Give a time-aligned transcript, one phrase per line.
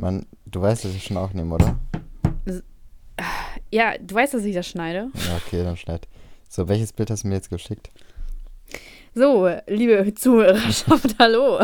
[0.00, 1.78] Man, du weißt, dass ich schon aufnehme, oder?
[3.70, 5.10] Ja, du weißt, dass ich das schneide.
[5.14, 6.08] Ja, okay, dann schneid.
[6.48, 7.90] So, welches Bild hast du mir jetzt geschickt?
[9.14, 11.60] So, liebe Zuhörerschaft, hallo.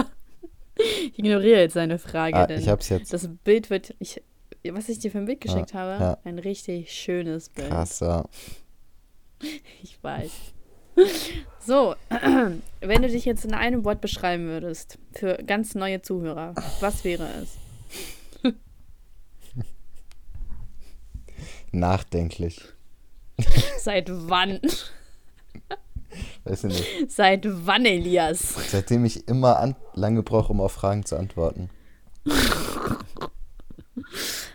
[0.76, 3.12] Ich ignoriere jetzt seine Frage, Ah, denn ich hab's jetzt.
[3.12, 3.94] das Bild wird.
[4.00, 4.22] Ich,
[4.70, 6.18] was ich dir für ein Bild geschickt Ja, habe, ja.
[6.24, 7.70] ein richtig schönes Bild.
[7.70, 8.24] Krass, ja.
[9.82, 10.30] Ich weiß.
[11.60, 11.94] So,
[12.80, 17.26] wenn du dich jetzt in einem Wort beschreiben würdest, für ganz neue Zuhörer, was wäre
[17.42, 17.56] es?
[21.72, 22.60] Nachdenklich.
[23.78, 24.60] Seit wann?
[26.44, 27.10] Weiß ich nicht.
[27.10, 28.54] Seit wann, Elias?
[28.70, 31.70] Seitdem ich immer an lange brauche, um auf Fragen zu antworten.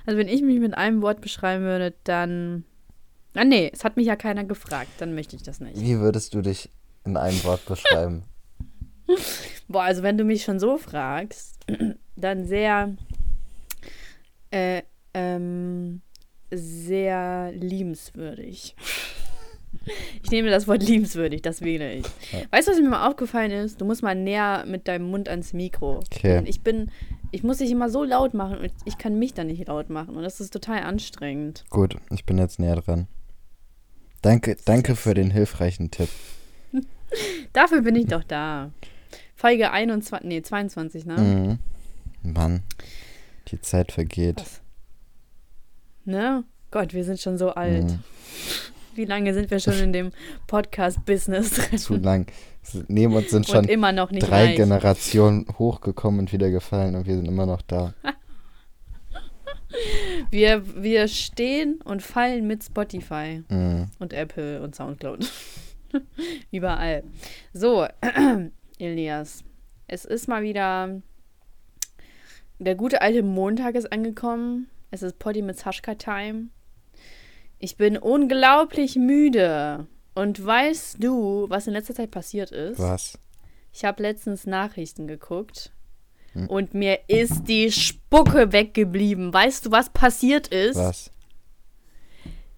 [0.06, 2.66] Also wenn ich mich mit einem Wort beschreiben würde, dann.
[3.34, 5.80] Ah nee, es hat mich ja keiner gefragt, dann möchte ich das nicht.
[5.80, 6.70] Wie würdest du dich
[7.06, 8.24] in einem Wort beschreiben?
[9.68, 11.66] Boah, also wenn du mich schon so fragst,
[12.16, 12.96] dann sehr,
[14.52, 14.82] äh,
[15.14, 16.02] ähm,
[16.52, 18.76] sehr liebenswürdig.
[20.22, 22.06] Ich nehme das Wort liebenswürdig, das wähle ich.
[22.32, 22.42] Ja.
[22.52, 23.80] Weißt du, was mir mal aufgefallen ist?
[23.80, 26.00] Du musst mal näher mit deinem Mund ans Mikro.
[26.12, 26.40] Okay.
[26.40, 26.92] Und ich bin,
[27.32, 30.16] ich muss dich immer so laut machen und ich kann mich dann nicht laut machen
[30.16, 31.64] und das ist total anstrengend.
[31.70, 33.08] Gut, ich bin jetzt näher dran.
[34.22, 36.10] Danke, danke für den hilfreichen Tipp.
[37.54, 38.72] Dafür bin ich doch da.
[39.36, 41.18] Folge 21, nee, 22, ne?
[41.18, 42.34] Mhm.
[42.34, 42.62] Mann,
[43.48, 44.40] die Zeit vergeht.
[44.40, 44.61] Was?
[46.12, 46.44] Ne?
[46.70, 47.84] Gott, wir sind schon so alt.
[47.86, 48.00] Mhm.
[48.94, 50.12] Wie lange sind wir schon in dem
[50.48, 51.78] Podcast-Business drin?
[51.80, 52.28] Zu lang.
[52.88, 54.56] Neben uns sind schon drei reich.
[54.58, 57.94] Generationen hochgekommen und wieder gefallen und wir sind immer noch da.
[60.32, 63.88] Wir, wir stehen und fallen mit Spotify Mhm.
[64.00, 65.32] und Apple und Soundcloud.
[66.52, 67.04] Überall.
[67.54, 67.88] So,
[68.80, 69.44] Elias.
[69.88, 71.02] Es ist mal wieder.
[72.60, 74.68] Der gute alte Montag ist angekommen.
[74.92, 76.48] Es ist Poddy mit Saschka-Time.
[77.60, 79.88] Ich bin unglaublich müde.
[80.14, 82.80] Und weißt du, was in letzter Zeit passiert ist?
[82.80, 83.18] Was?
[83.72, 85.72] Ich habe letztens Nachrichten geguckt.
[86.34, 86.48] Hm.
[86.48, 89.34] Und mir ist die Spucke weggeblieben.
[89.34, 90.76] Weißt du, was passiert ist?
[90.78, 91.12] Was?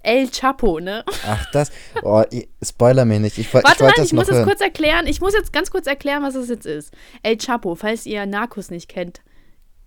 [0.02, 1.06] El Chapo, ne?
[1.26, 1.72] Ach, das.
[2.02, 2.24] Oh,
[2.62, 3.38] spoiler mir nicht.
[3.38, 4.48] Ich, woll- ich Warte mal, ich muss das hören.
[4.48, 5.06] kurz erklären.
[5.08, 6.94] Ich muss jetzt ganz kurz erklären, was das jetzt ist.
[7.22, 9.22] El Chapo, falls ihr Narcos nicht kennt,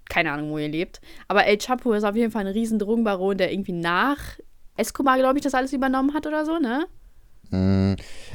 [0.09, 1.01] keine Ahnung, wo ihr lebt.
[1.29, 4.19] Aber El Chapo ist auf jeden Fall ein riesen Drogenbaron, der irgendwie nach
[4.77, 6.87] Escobar, glaube ich, das alles übernommen hat oder so, ne?
[7.51, 7.95] Mm,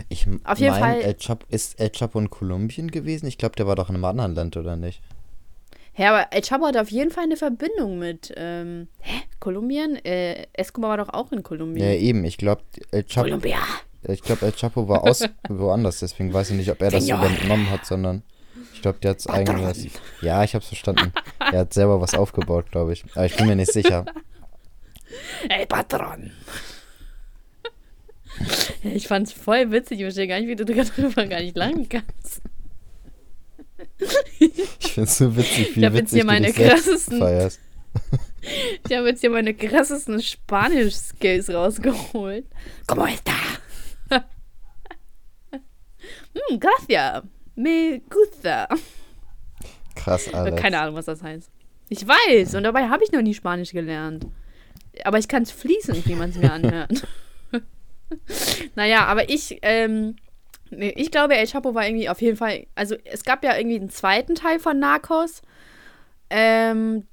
[0.09, 3.27] Ich Auf jeden mein, Fall- El Chapo, ist El Chapo in Kolumbien gewesen?
[3.27, 5.01] Ich glaube, der war doch in einem anderen Land, oder nicht?
[5.97, 9.21] Ja, aber El Chapo hat auf jeden Fall eine Verbindung mit, ähm, hä?
[9.39, 9.97] Kolumbien?
[10.05, 11.85] Äh, Escobar war doch auch in Kolumbien.
[11.85, 12.23] Ja, eben.
[12.23, 12.61] Ich glaube,
[12.91, 13.57] El Chapo, Kolumbia.
[14.07, 15.99] ich glaube, El Chapo war aus woanders.
[15.99, 17.25] Deswegen weiß ich nicht, ob er das Senor.
[17.25, 18.23] übernommen hat, sondern
[18.81, 19.85] ich glaube, der hat eigenes.
[20.21, 21.13] Ja, ich habe es verstanden.
[21.39, 23.05] er hat selber was aufgebaut, glaube ich.
[23.13, 24.05] Aber ich bin mir nicht sicher.
[25.49, 26.31] El Patron.
[28.83, 29.99] Ich fand's voll witzig.
[29.99, 32.41] Ich verstehe gar nicht, wie du darüber gar nicht lachen kannst.
[34.39, 37.59] Ich finde es so witzig, wie Ich hab jetzt witzig hier meine krassesten- feierst.
[38.89, 42.45] Ich habe jetzt hier meine krassesten Spanisch-Skills rausgeholt.
[42.87, 43.33] ¿Cómo está?
[46.33, 47.23] hm, gracias.
[47.55, 48.67] Me gusta.
[49.95, 50.55] Krass, Alter.
[50.55, 51.49] Keine Ahnung, was das heißt.
[51.89, 54.25] Ich weiß, und dabei habe ich noch nie Spanisch gelernt.
[55.03, 57.07] Aber ich kann es fließend, wie man es mir anhört.
[58.75, 60.15] naja, aber ich, ähm,
[60.69, 63.89] ich glaube, El Chapo war irgendwie auf jeden Fall, also es gab ja irgendwie einen
[63.89, 65.41] zweiten Teil von Narcos.
[66.29, 67.07] Ähm,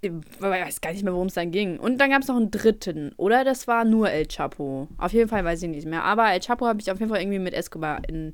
[0.00, 1.78] ich weiß gar nicht mehr, worum es dann ging.
[1.78, 3.44] Und dann gab es noch einen dritten, oder?
[3.44, 4.88] Das war nur El Chapo.
[4.98, 6.02] Auf jeden Fall weiß ich nicht mehr.
[6.02, 8.32] Aber El Chapo habe ich auf jeden Fall irgendwie mit Escobar in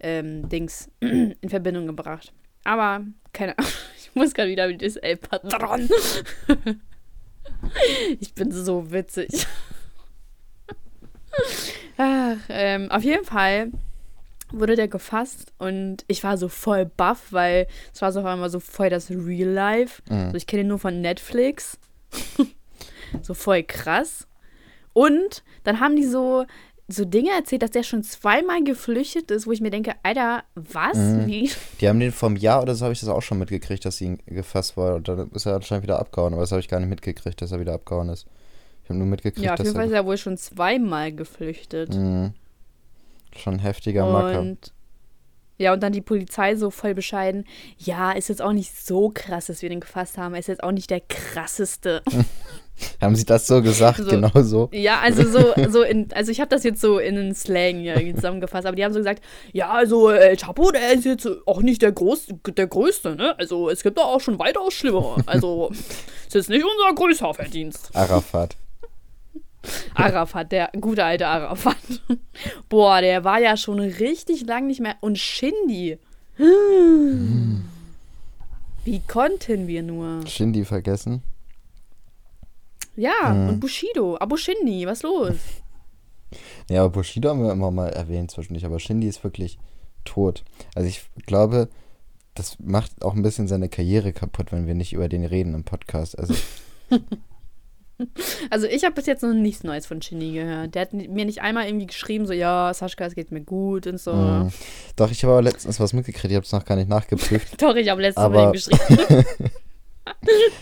[0.00, 2.32] ähm, Dings in Verbindung gebracht.
[2.64, 3.02] Aber
[3.32, 3.70] keine Ahnung.
[4.10, 5.88] Ich muss gerade wieder mit das El Patron.
[8.18, 9.46] ich bin so witzig.
[11.96, 13.70] Ach, ähm, auf jeden Fall
[14.52, 18.50] wurde der gefasst und ich war so voll baff, weil es war so auf einmal
[18.50, 20.02] so voll das Real Life.
[20.08, 20.16] Mhm.
[20.16, 21.78] Also ich kenne ihn nur von Netflix.
[23.22, 24.26] so voll krass.
[24.92, 26.46] Und dann haben die so,
[26.90, 30.96] so Dinge erzählt, dass der schon zweimal geflüchtet ist, wo ich mir denke, Alter, was?
[30.96, 31.26] Mhm.
[31.26, 31.50] Wie?
[31.80, 34.18] Die haben den vom Jahr oder so habe ich das auch schon mitgekriegt, dass ihn
[34.26, 34.96] gefasst war.
[34.96, 36.32] Und dann ist er anscheinend wieder abgehauen.
[36.32, 38.26] Aber das habe ich gar nicht mitgekriegt, dass er wieder abgehauen ist.
[38.84, 39.98] Ich habe nur mitgekriegt, Ja, auf dass jeden Fall ist er.
[39.98, 41.94] er wohl schon zweimal geflüchtet.
[41.94, 42.32] Mhm.
[43.36, 44.40] Schon ein heftiger Macker.
[44.40, 44.72] Und
[45.60, 47.44] Ja, und dann die Polizei so voll bescheiden.
[47.76, 50.32] Ja, ist jetzt auch nicht so krass, dass wir den gefasst haben.
[50.32, 52.02] Er ist jetzt auch nicht der krasseste.
[53.02, 53.98] Haben sie das so gesagt?
[53.98, 54.08] So.
[54.08, 54.70] Genau so.
[54.72, 57.94] Ja, also so, so in, also ich habe das jetzt so in einen Slang ja
[58.14, 59.22] zusammengefasst, aber die haben so gesagt,
[59.52, 63.38] ja, also El Chapo, der ist jetzt auch nicht der, Groß, der Größte, ne?
[63.38, 65.18] Also es gibt da auch schon weitaus schlimmer.
[65.26, 65.68] Also
[66.26, 67.90] ist jetzt nicht unser größter Verdienst.
[67.92, 68.56] Arafat.
[69.94, 71.76] Arafat, der gute alte Arafat.
[72.68, 74.96] Boah, der war ja schon richtig lang nicht mehr.
[75.00, 75.98] Und Shindy.
[78.84, 80.26] Wie konnten wir nur?
[80.26, 81.22] Shindy vergessen.
[82.96, 83.48] Ja, Mhm.
[83.50, 84.16] und Bushido.
[84.18, 85.34] Abo Shindy, was los?
[86.70, 89.58] Ja, aber Bushido haben wir immer mal erwähnt zwischendurch, aber Shindy ist wirklich
[90.04, 90.44] tot.
[90.76, 91.68] Also ich glaube,
[92.36, 95.64] das macht auch ein bisschen seine Karriere kaputt, wenn wir nicht über den reden im
[95.64, 96.16] Podcast.
[96.16, 96.34] Also
[98.50, 100.74] Also ich habe bis jetzt noch nichts Neues von Shindy gehört.
[100.74, 103.98] Der hat mir nicht einmal irgendwie geschrieben, so, ja, Sascha, es geht mir gut und
[104.00, 104.12] so.
[104.12, 104.50] mh.
[104.96, 107.60] doch, ich habe aber letztens was mitgekriegt, ich habe es noch gar nicht nachgeprüft.
[107.62, 109.24] Doch, ich habe letztens Aber- ihm geschrieben.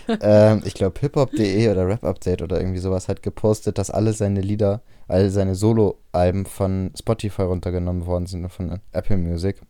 [0.21, 4.41] ähm, ich glaube, hiphop.de oder Rap Update oder irgendwie sowas hat gepostet, dass alle seine
[4.41, 9.61] Lieder, alle seine Solo-Alben von Spotify runtergenommen worden sind, von Apple Music.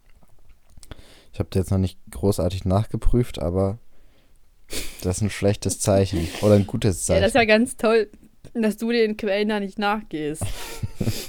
[1.33, 3.79] Ich habe jetzt noch nicht großartig nachgeprüft, aber
[5.03, 6.29] das ist ein schlechtes Zeichen.
[6.43, 7.23] Oder ein gutes ja, Zeichen.
[7.23, 8.11] das ist ja ganz toll,
[8.55, 10.43] dass du den Quellen da nicht nachgehst.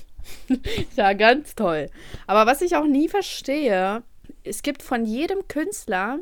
[0.95, 1.89] ja, ganz toll.
[2.27, 4.03] Aber was ich auch nie verstehe,
[4.43, 6.19] es gibt von jedem Künstler,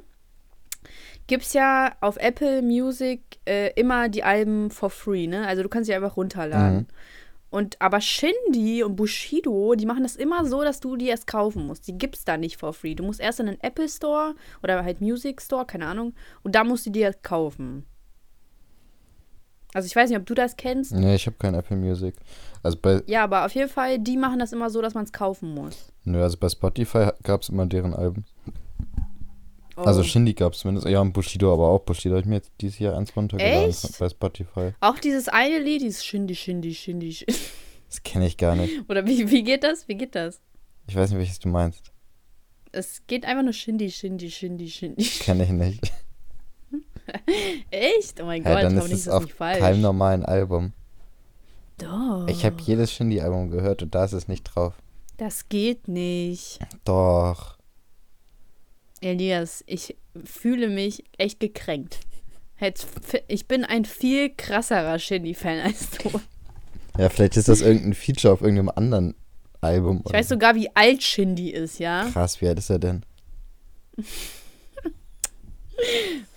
[1.28, 5.46] gibt es ja auf Apple Music äh, immer die Alben for free, ne?
[5.48, 6.78] Also du kannst sie einfach runterladen.
[6.78, 6.88] Mhm.
[7.50, 11.66] Und aber Shindy und Bushido, die machen das immer so, dass du die erst kaufen
[11.66, 11.88] musst.
[11.88, 12.94] Die gibt's da nicht for free.
[12.94, 16.14] Du musst erst in den Apple Store oder halt Music Store, keine Ahnung,
[16.44, 17.86] und da musst du die erst kaufen.
[19.74, 20.94] Also ich weiß nicht, ob du das kennst.
[20.94, 22.16] nee, ich habe kein Apple Music.
[22.64, 25.12] Also bei, Ja, aber auf jeden Fall, die machen das immer so, dass man es
[25.14, 25.94] kaufen muss.
[26.04, 28.26] nö, also bei Spotify gab es immer deren Alben.
[29.78, 29.82] Oh.
[29.84, 30.88] Also Shindy gab es zumindest.
[30.88, 31.80] Ja, und Bushido aber auch.
[31.82, 34.00] Bushido habe ich mir jetzt dieses Jahr eins runtergeladen Echt?
[34.00, 34.72] bei Spotify.
[34.80, 37.36] Auch dieses eine Lied, dieses Shindy, Shindy, Shindy, Shindy.
[37.90, 38.90] Das kenne ich gar nicht.
[38.90, 39.88] Oder wie, wie geht das?
[39.88, 40.42] Wie geht das?
[40.90, 41.94] Ich weiß nicht, welches du meinst.
[42.74, 45.06] Es geht einfach nur Shindy, Shindy, Shindy, Shindy.
[45.22, 45.94] Kenne ich nicht.
[47.72, 48.20] Echt?
[48.22, 49.60] Oh mein Ja, Gott, dann ist es auf nicht falsch.
[49.60, 50.74] keinem normalen Album.
[51.78, 52.28] Doch.
[52.28, 54.74] Ich habe jedes Shindy-Album gehört und da ist es nicht drauf.
[55.18, 56.60] Das geht nicht.
[56.84, 57.57] Doch.
[59.02, 62.00] Elias, ich fühle mich echt gekränkt.
[63.28, 66.20] Ich bin ein viel krasserer Shindy-Fan als du.
[66.98, 69.16] Ja, vielleicht ist das irgendein Feature auf irgendeinem anderen
[69.62, 70.02] Album.
[70.08, 72.10] Ich weiß sogar, wie alt Shindy ist, ja?
[72.12, 73.04] Krass, wie alt ist er denn?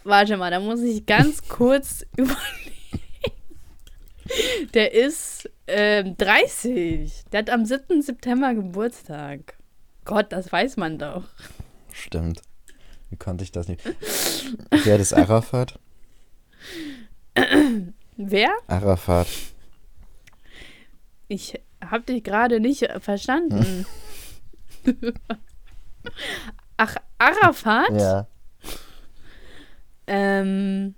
[0.04, 2.36] Warte mal, da muss ich ganz kurz überlegen.
[4.74, 7.24] Der ist ähm, 30.
[7.32, 8.02] Der hat am 7.
[8.02, 9.56] September Geburtstag.
[10.04, 11.24] Gott, das weiß man doch.
[11.92, 12.42] Stimmt.
[13.10, 13.82] Wie konnte ich das nicht?
[14.70, 15.78] Wer ist Arafat?
[18.16, 18.50] Wer?
[18.68, 19.26] Arafat.
[21.28, 23.86] Ich hab dich gerade nicht verstanden.
[26.76, 27.90] Ach, Arafat?
[27.92, 28.26] Ja.
[30.06, 30.94] Ähm.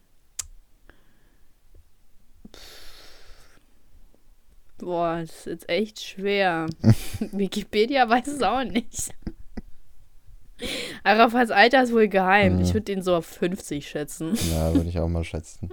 [4.79, 6.67] Boah, das ist jetzt echt schwer.
[7.33, 9.15] Wikipedia weiß es auch nicht.
[11.05, 12.57] Arafats Alter ist wohl geheim.
[12.57, 12.63] Mhm.
[12.63, 14.33] Ich würde den so auf 50 schätzen.
[14.53, 15.71] Ja, würde ich auch mal schätzen.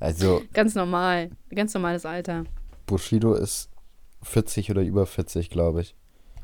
[0.00, 1.30] Also, Ganz normal.
[1.54, 2.44] Ganz normales Alter.
[2.86, 3.70] Bushido ist
[4.22, 5.94] 40 oder über 40, glaube ich.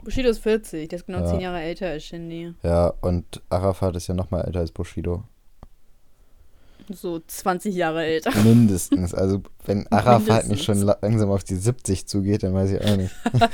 [0.04, 0.88] Bushido ist 40.
[0.88, 1.26] Der ist genau Ja.
[1.26, 2.54] 10 Jahre älter als Shindy.
[2.62, 5.24] Ja, und Arafat ist ja noch mal älter als Bushido.
[6.90, 8.32] So 20 Jahre älter.
[8.42, 9.14] Mindestens.
[9.14, 10.64] Also, wenn Arafat nicht Mindestens.
[10.64, 13.14] schon la- langsam auf die 70 zugeht, dann weiß ich auch nicht.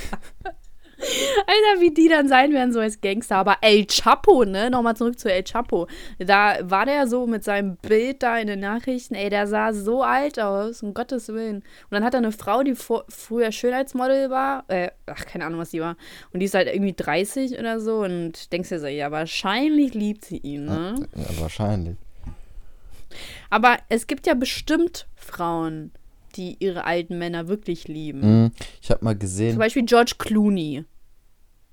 [1.50, 3.36] Alter, wie die dann sein werden, so als Gangster.
[3.36, 4.70] Aber El Chapo, ne?
[4.70, 5.86] Nochmal zurück zu El Chapo.
[6.18, 9.14] Da war der so mit seinem Bild da in den Nachrichten.
[9.14, 11.56] Ey, der sah so alt aus, um Gottes Willen.
[11.56, 14.64] Und dann hat er eine Frau, die vor, früher Schönheitsmodel war.
[14.68, 15.96] Äh, ach, keine Ahnung, was die war.
[16.34, 18.00] Und die ist halt irgendwie 30 oder so.
[18.00, 21.08] Und denkst dir so, ja, wahrscheinlich liebt sie ihn, ne?
[21.16, 21.96] Ja, wahrscheinlich.
[23.48, 25.92] Aber es gibt ja bestimmt Frauen,
[26.36, 28.22] die ihre alten Männer wirklich lieben.
[28.22, 28.50] Hm,
[28.82, 29.58] ich habe mal Zum gesehen.
[29.58, 30.84] Beispiel George Clooney.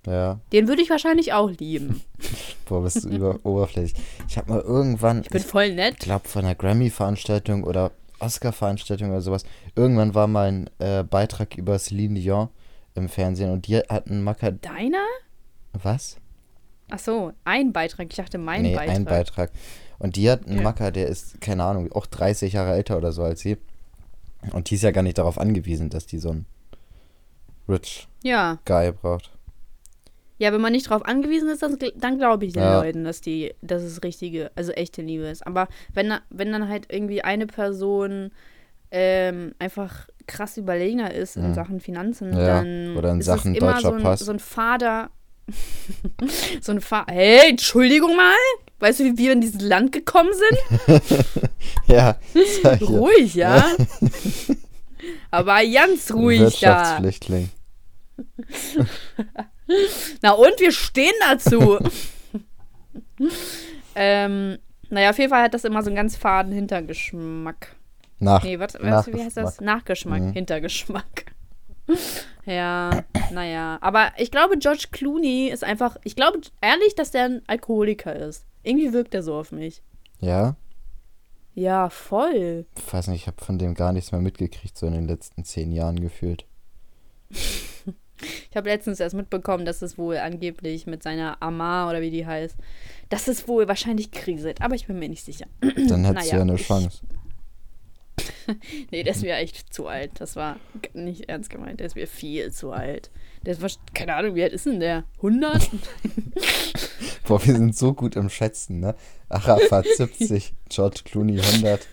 [0.05, 2.01] Ja, Den würde ich wahrscheinlich auch lieben.
[2.65, 3.93] boah, bist du über oberflächlich.
[4.27, 6.00] Ich habe mal irgendwann, Ich bin voll nett.
[6.00, 9.43] glaube von einer Grammy-Veranstaltung oder Oscar-Veranstaltung oder sowas,
[9.75, 12.50] irgendwann war mal ein äh, Beitrag über Celine Dion
[12.93, 14.51] im Fernsehen und die hatten Macker.
[14.51, 15.03] Deiner?
[15.74, 16.17] Was?
[16.89, 18.07] Ach so, ein Beitrag.
[18.09, 18.95] Ich dachte, mein nee, Beitrag.
[18.95, 19.51] ein Beitrag.
[19.97, 20.63] Und die hat einen Ja.
[20.63, 23.57] Macker, der ist, keine Ahnung, auch 30 Jahre älter oder so als sie.
[24.53, 26.45] Und die ist ja gar nicht darauf angewiesen, dass die so einen
[27.67, 29.31] Rich Ja, Guy braucht.
[30.38, 32.82] Ja, wenn man nicht drauf angewiesen ist, dann, dann glaube ich den Ja.
[32.82, 35.46] Leuten, dass die, dass es richtige, also echte Liebe ist.
[35.48, 38.32] Aber wenn, wenn dann halt irgendwie eine Person
[38.92, 41.54] ähm, einfach krass überlegener ist in Mhm.
[41.54, 44.20] Sachen Finanzen, Ja, dann oder in ist Sachen es immer deutscher so ein, Pass.
[44.22, 45.10] so ein Fader.
[46.62, 47.13] so ein Fader.
[47.13, 48.34] Hey, Entschuldigung mal.
[48.80, 51.01] Weißt du, wie wir in dieses Land gekommen sind?
[51.88, 52.18] Ja.
[52.82, 53.63] Ruhig, ja.
[55.30, 57.00] Aber ganz ruhig da.
[57.00, 57.50] Wirtschaftsflüchtling.
[60.22, 61.79] Na und wir stehen dazu.
[63.95, 64.57] ähm,
[64.89, 67.75] naja, auf jeden Fall hat das immer so einen ganz faden Hintergeschmack.
[68.19, 68.43] Nach.
[68.43, 69.60] Nee, was, was, wie heißt das?
[69.60, 69.65] Nachgeschmack.
[69.65, 70.34] Nachgeschmack, Mhm.
[70.34, 71.25] Hintergeschmack.
[72.45, 73.77] ja, naja.
[73.81, 75.98] Aber ich glaube, George Clooney ist einfach.
[76.03, 78.45] Ich glaube ehrlich, dass der ein Alkoholiker ist.
[78.63, 79.81] Irgendwie wirkt er so auf mich.
[80.19, 80.55] Ja?
[81.53, 82.65] Ja, voll.
[82.77, 85.43] Ich weiß nicht, ich habe von dem gar nichts mehr mitgekriegt, so in den letzten
[85.45, 86.45] zehn Jahren gefühlt.
[88.50, 92.25] Ich habe letztens erst mitbekommen, dass es wohl angeblich mit seiner Amar oder wie die
[92.25, 92.55] heißt,
[93.10, 94.62] dass es wohl wahrscheinlich kriselt.
[94.62, 95.45] Aber ich bin mir nicht sicher.
[95.62, 97.01] Dann du Naja, ja eine ich- Chance.
[98.91, 100.12] Nee, der ist mir echt zu alt.
[100.19, 100.57] Das war
[100.93, 101.79] nicht ernst gemeint.
[101.79, 103.10] Der ist mir viel zu alt.
[103.43, 105.03] Der ist, keine Ahnung, wie alt ist denn der?
[105.17, 105.69] 100?
[107.27, 108.95] Boah, wir sind so gut im Schätzen, ne?
[109.29, 111.88] Arafat 70, George Clooney 100.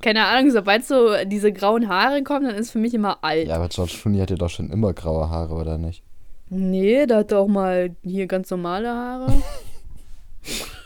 [0.00, 3.48] keine Ahnung, sobald so diese grauen Haare kommen, dann ist für mich immer alt.
[3.48, 6.02] Ja, aber George Clooney hatte doch schon immer graue Haare, oder nicht?
[6.48, 9.32] Nee, der hat doch mal hier ganz normale Haare.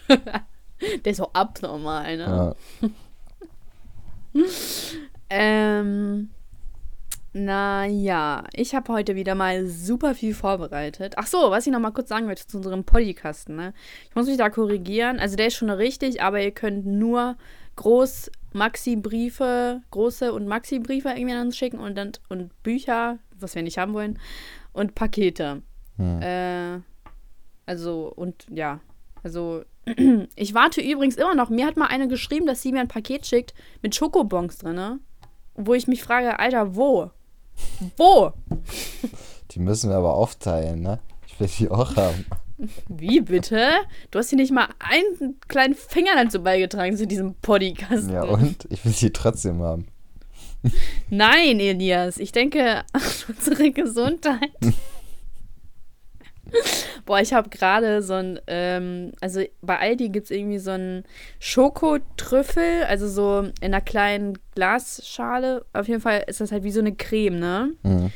[1.04, 2.54] der ist so abnormal, ne?
[2.82, 2.88] Ja.
[5.28, 6.30] Ähm,
[7.32, 11.14] naja, ich habe heute wieder mal super viel vorbereitet.
[11.16, 13.74] Ach so, was ich noch mal kurz sagen möchte zu unserem Podcasten, ne?
[14.08, 15.18] Ich muss mich da korrigieren.
[15.18, 17.36] Also der ist schon richtig, aber ihr könnt nur
[17.76, 23.62] Groß Maxi-Briefe, große und Maxi-Briefe irgendwie an uns schicken und dann und Bücher, was wir
[23.62, 24.18] nicht haben wollen,
[24.72, 25.62] und Pakete.
[25.96, 26.22] Hm.
[26.22, 26.80] Äh,
[27.66, 28.80] also, und ja,
[29.22, 29.62] also
[30.36, 31.50] ich warte übrigens immer noch.
[31.50, 35.00] Mir hat mal eine geschrieben, dass sie mir ein Paket schickt mit Schokobons drin?
[35.54, 37.10] Wo ich mich frage, Alter, wo?
[37.96, 38.32] Wo?
[39.52, 40.98] Die müssen wir aber aufteilen, ne?
[41.26, 42.26] Ich will die auch haben.
[42.88, 43.70] Wie bitte?
[44.10, 48.10] Du hast hier nicht mal einen kleinen Finger dazu beigetragen zu diesem Podcast.
[48.10, 48.66] Ja, und?
[48.70, 49.86] Ich will die trotzdem haben.
[51.10, 54.50] Nein, Elias, ich denke an unsere Gesundheit.
[57.04, 61.04] Boah, ich habe gerade so ein, ähm, also bei Aldi gibt es irgendwie so einen
[61.38, 65.64] Schokotrüffel, also so in einer kleinen Glasschale.
[65.72, 67.72] Auf jeden Fall ist das halt wie so eine Creme, ne?
[67.82, 68.10] Hm.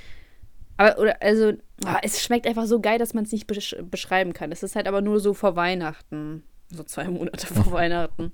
[0.76, 1.52] Aber, oder, also,
[1.84, 4.52] ah, es schmeckt einfach so geil, dass man es nicht besch beschreiben kann.
[4.52, 6.42] Es ist halt aber nur so vor Weihnachten.
[6.70, 8.32] So zwei Monate vor Weihnachten.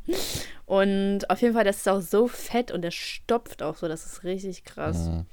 [0.66, 3.88] Und auf jeden Fall, das ist auch so fett und der stopft auch so.
[3.88, 5.06] Das ist richtig krass.
[5.06, 5.26] Hm.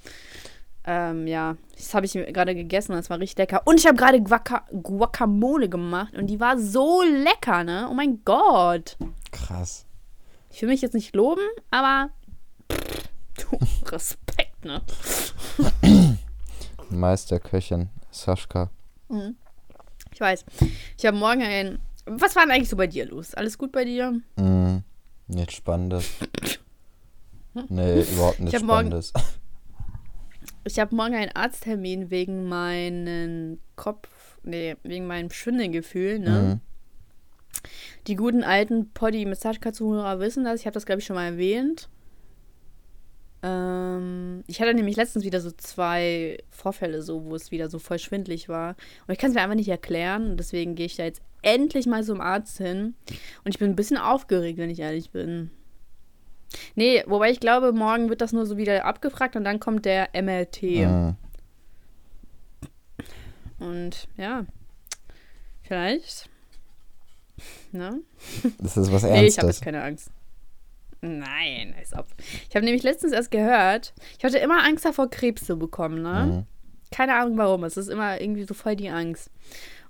[0.86, 2.94] Ähm, ja, das habe ich gerade gegessen.
[2.94, 3.62] Das war richtig lecker.
[3.66, 7.88] Und ich habe gerade Guaca Guacamole gemacht und die war so lecker, ne?
[7.90, 8.98] Oh mein Gott.
[9.32, 9.86] Krass.
[10.52, 11.42] Ich will mich jetzt nicht loben,
[11.72, 12.10] aber
[12.72, 13.58] pff, du,
[13.92, 14.82] Respekt, ne?
[16.90, 18.70] Meisterköchin, Sascha.
[20.12, 20.46] Ich weiß.
[20.98, 21.80] Ich habe morgen ein.
[22.06, 23.34] Was war denn eigentlich so bei dir los?
[23.34, 24.20] Alles gut bei dir?
[24.38, 24.84] Hm.
[25.28, 26.10] Nichts Spannendes.
[27.70, 29.14] Nee, überhaupt nichts Ich hab morgen- Spannendes.
[30.66, 34.10] Ich habe morgen einen Arzttermin wegen meinen Kopf.
[34.44, 36.30] Nee, wegen meinem Schwindelgefühl, ne?
[36.42, 37.70] Mhm.
[38.08, 40.60] Die guten alten Poddy Massagekatzenhurer wissen das.
[40.60, 41.90] Ich habe das, glaube ich, schon mal erwähnt.
[43.44, 48.00] Ähm, ich hatte nämlich letztens wieder so zwei Vorfälle, so, wo es wieder so voll
[48.00, 48.76] schwindlig war.
[49.06, 50.32] Und ich kann es mir einfach nicht erklären.
[50.32, 52.96] Und deswegen gehe ich da jetzt endlich mal zum Arzt hin.
[53.44, 55.52] Und ich bin ein bisschen aufgeregt, wenn ich ehrlich bin.
[56.76, 60.10] Nee, wobei ich glaube, morgen wird das nur so wieder abgefragt und dann kommt der
[60.14, 60.62] MLT.
[60.64, 61.16] Mhm.
[63.60, 64.46] Und ja,
[65.64, 66.30] vielleicht.
[67.72, 68.02] Ne?
[68.60, 69.58] Das ist was Nee, ich habe Ernstes.
[69.58, 70.12] jetzt keine Angst.
[71.06, 72.08] Nein, als ob.
[72.50, 76.26] Ich habe nämlich letztens erst gehört, ich hatte immer Angst davor, Krebs zu bekommen, ne?
[76.26, 76.46] Mhm.
[76.96, 77.66] Keine Ahnung warum.
[77.66, 79.30] Es ist immer irgendwie so voll die Angst.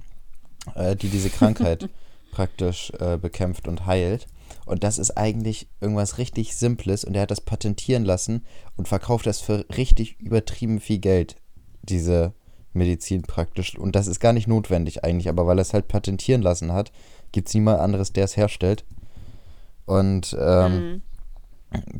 [0.75, 1.89] äh, die diese Krankheit
[2.31, 4.27] praktisch äh, bekämpft und heilt.
[4.67, 8.45] Und das ist eigentlich irgendwas richtig Simples und er hat das patentieren lassen
[8.77, 11.37] und verkauft das für richtig übertrieben viel Geld,
[11.83, 12.33] diese
[12.73, 13.79] Medizin praktisch.
[13.79, 16.93] Und das ist gar nicht notwendig eigentlich, aber weil er es halt patentieren lassen hat,
[17.33, 18.85] gibt es niemand anderes, der es herstellt.
[19.87, 21.03] Und ähm, mhm.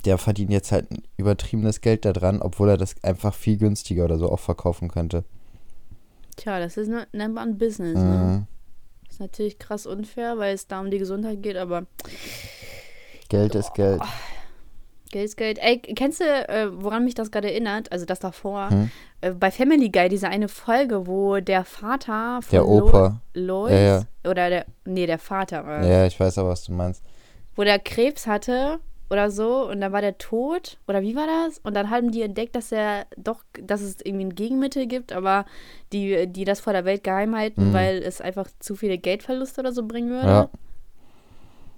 [0.05, 4.19] der verdient jetzt halt ein übertriebenes Geld daran, obwohl er das einfach viel günstiger oder
[4.19, 5.25] so auch verkaufen könnte.
[6.37, 7.99] Tja, das ist ne, nennt man Business.
[7.99, 8.05] Ne?
[8.05, 8.11] Mhm.
[8.11, 8.47] Ne?
[9.09, 11.87] Ist natürlich krass unfair, weil es da um die Gesundheit geht, aber.
[13.29, 14.01] Geld ist Geld.
[15.11, 15.59] Geld ist Geld.
[15.61, 17.91] Ey, kennst du, äh, woran mich das gerade erinnert?
[17.93, 18.71] Also das davor.
[18.71, 18.91] Hm?
[19.21, 23.21] Äh, bei Family Guy, diese eine Folge, wo der Vater von Der Opa.
[23.35, 24.03] Lo Lois, ja, ja.
[24.31, 25.65] oder der, nee, der Vater.
[25.83, 27.05] Äh, ja, ich weiß aber, was du meinst.
[27.57, 28.79] Wo der Krebs hatte
[29.11, 31.59] oder so und dann war der tot oder wie war das?
[31.59, 35.45] Und dann haben die entdeckt, dass er doch, dass es irgendwie ein Gegenmittel gibt, aber
[35.93, 37.73] die, die das vor der Welt geheim halten, hm.
[37.73, 40.29] weil es einfach zu viele Geldverluste oder so bringen würde.
[40.29, 40.51] Ja.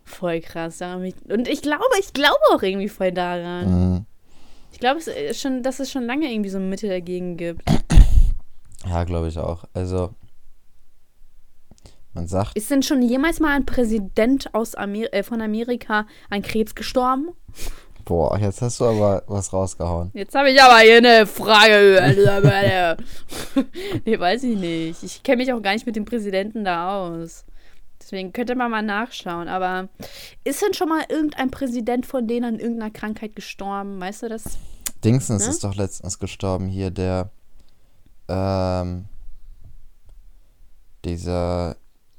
[0.04, 0.80] Voll krass.
[0.80, 3.92] Und ich glaube, ich glaube auch irgendwie voll daran.
[3.94, 4.06] Mhm.
[4.72, 7.62] Ich glaube, es ist schon, dass es schon lange irgendwie so Mittel dagegen gibt.
[8.84, 9.62] Ja, glaube ich auch.
[9.74, 10.10] Also,
[12.14, 12.56] man sagt.
[12.56, 17.28] Ist denn schon jemals mal ein Präsident aus Amer äh, von Amerika an Krebs gestorben?
[18.04, 20.10] Boah, jetzt hast du aber was rausgehauen.
[20.14, 22.96] Jetzt habe ich aber hier eine Frage.
[24.04, 25.02] nee, weiß ich nicht.
[25.04, 27.44] Ich kenne mich auch gar nicht mit dem Präsidenten da aus.
[28.02, 29.48] Deswegen könnte man mal nachschauen.
[29.48, 29.88] Aber
[30.44, 34.00] ist denn schon mal irgendein Präsident von denen an irgendeiner Krankheit gestorben?
[34.00, 34.44] Weißt du das?
[35.04, 35.50] Dingsens ne?
[35.50, 37.30] ist doch letztens gestorben hier, der
[38.28, 39.06] ähm,
[41.04, 41.76] dieser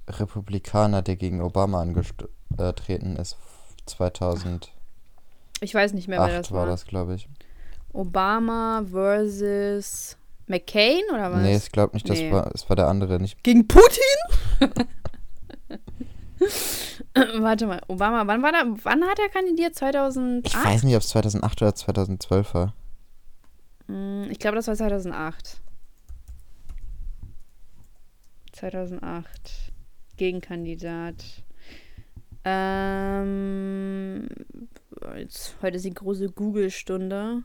[0.08, 3.38] Republikaner, der gegen Obama angetreten ist,
[3.86, 4.72] 2000.
[5.62, 6.62] Ich weiß nicht mehr, wer das war.
[6.62, 7.28] war das, glaube ich.
[7.92, 11.42] Obama versus McCain oder was?
[11.42, 12.32] Nee, ich glaube nicht, das nee.
[12.32, 13.44] war, es war der andere nicht.
[13.44, 13.90] Gegen Putin?
[17.40, 19.76] Warte mal, Obama, wann war da, wann hat er kandidiert?
[19.76, 20.48] 2008?
[20.48, 22.74] Ich weiß nicht, ob es 2008 oder 2012 war.
[23.88, 25.62] Hm, ich glaube, das war 2008.
[28.54, 29.74] 2008.
[30.18, 31.24] Gegenkandidat.
[32.46, 34.28] Ähm,
[35.18, 37.44] jetzt, heute ist die große Google-Stunde.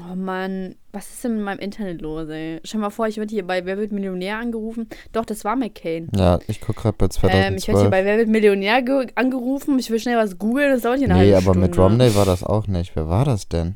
[0.00, 2.60] Oh Mann, was ist denn mit meinem Internet los, ey?
[2.64, 4.88] Schau mal vor, ich werde hier bei Wer wird Millionär angerufen.
[5.12, 6.10] Doch, das war McCain.
[6.14, 7.34] Ja, ich gucke gerade bei 2012.
[7.34, 8.82] Ähm, ich werde hier bei Wer wird Millionär
[9.14, 9.78] angerufen.
[9.78, 11.58] Ich will schnell was googeln, das dauert hier eine nee, halbe Stunde.
[11.58, 12.96] Nee, aber mit Romney war das auch nicht.
[12.96, 13.74] Wer war das denn?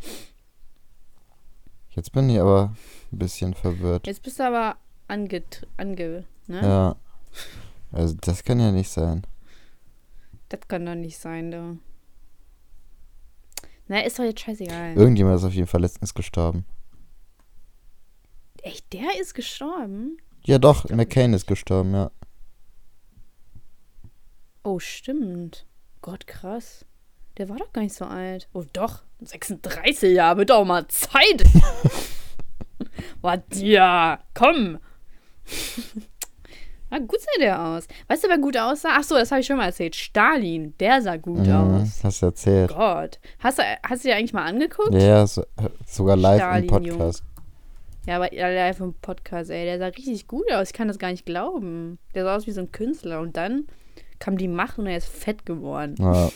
[1.91, 2.75] Jetzt bin ich aber
[3.13, 4.07] ein bisschen verwirrt.
[4.07, 5.43] Jetzt bist du aber ange...
[5.77, 6.61] ange ne?
[6.61, 6.97] Ja.
[7.93, 9.23] Also, das kann ja nicht sein.
[10.49, 11.79] Das kann doch nicht sein, du.
[13.91, 14.95] Na, ist doch jetzt scheißegal.
[14.95, 16.65] Irgendjemand ist auf jeden Fall letztens gestorben.
[18.63, 20.17] Echt, der ist gestorben?
[20.45, 22.13] Ja, doch, McCain ist gestorben, ja.
[24.63, 25.67] Oh, stimmt.
[26.03, 26.85] Gott, krass.
[27.37, 28.49] Der war doch gar nicht so alt.
[28.53, 29.03] Oh, doch.
[29.23, 31.43] 36 Jahre, wird auch mal Zeit.
[33.23, 34.79] Was, ja, komm.
[36.91, 37.87] Ah, gut sah der aus.
[38.09, 38.91] Weißt du, wer gut aussah?
[38.99, 39.95] Ach so, das habe ich schon mal erzählt.
[39.95, 42.01] Stalin, der sah gut mhm, aus.
[42.03, 42.75] Hast du erzählt.
[42.75, 43.21] Gott.
[43.39, 44.93] Hast du, hast du dir eigentlich mal angeguckt?
[44.93, 45.45] Ja, so,
[45.87, 47.25] sogar live Stalin, im Podcast.
[47.25, 47.31] Junge.
[48.07, 49.65] Ja, aber live im Podcast, ey.
[49.65, 50.69] Der sah richtig gut aus.
[50.69, 51.99] Ich kann das gar nicht glauben.
[52.15, 53.21] Der sah aus wie so ein Künstler.
[53.21, 53.67] Und dann
[54.19, 55.95] kam die Macht und er ist fett geworden.
[55.99, 56.31] Ja.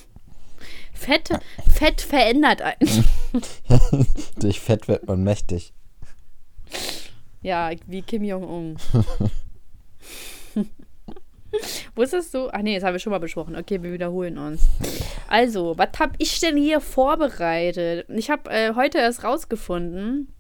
[0.93, 1.31] Fett,
[1.69, 3.05] Fett verändert einen.
[4.41, 5.73] Durch Fett wird man mächtig.
[7.43, 8.77] Ja, wie Kim Jong-un.
[11.95, 12.49] Wusstest du?
[12.53, 13.57] Ach nee, das haben wir schon mal besprochen.
[13.57, 14.69] Okay, wir wiederholen uns.
[15.29, 18.07] Also, was habe ich denn hier vorbereitet?
[18.09, 20.33] Ich habe äh, heute erst rausgefunden,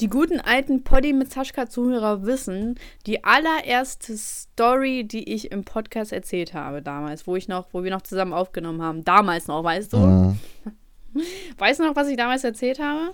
[0.00, 6.54] die guten alten Poddy mit Saschka-Zuhörer wissen, die allererste Story, die ich im Podcast erzählt
[6.54, 9.04] habe damals, wo ich noch, wo wir noch zusammen aufgenommen haben.
[9.04, 9.98] Damals noch, weißt du?
[9.98, 10.38] Mhm.
[11.58, 13.12] Weißt du noch, was ich damals erzählt habe?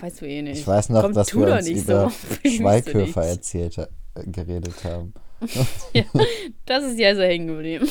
[0.00, 0.60] Weißt du eh nicht.
[0.60, 2.48] Ich weiß noch, Komm, dass wir uns nicht über so.
[2.48, 3.86] Schweighöfer erzählt, äh,
[4.26, 5.14] geredet haben.
[5.92, 6.04] Ja,
[6.64, 7.86] das ist ja so hängen geblieben.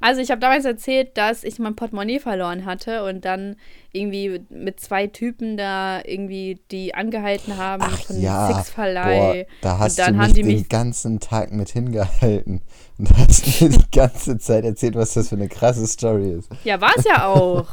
[0.00, 3.56] Also ich habe damals erzählt, dass ich mein Portemonnaie verloren hatte und dann
[3.92, 9.44] irgendwie mit zwei Typen da irgendwie die angehalten haben Ach von ja, Six-Verleih.
[9.44, 12.60] boah, da hast dann du mich den mich- ganzen Tag mit hingehalten.
[12.98, 16.50] Und hast mir die ganze Zeit erzählt, was das für eine krasse Story ist.
[16.64, 17.66] Ja, war es ja auch.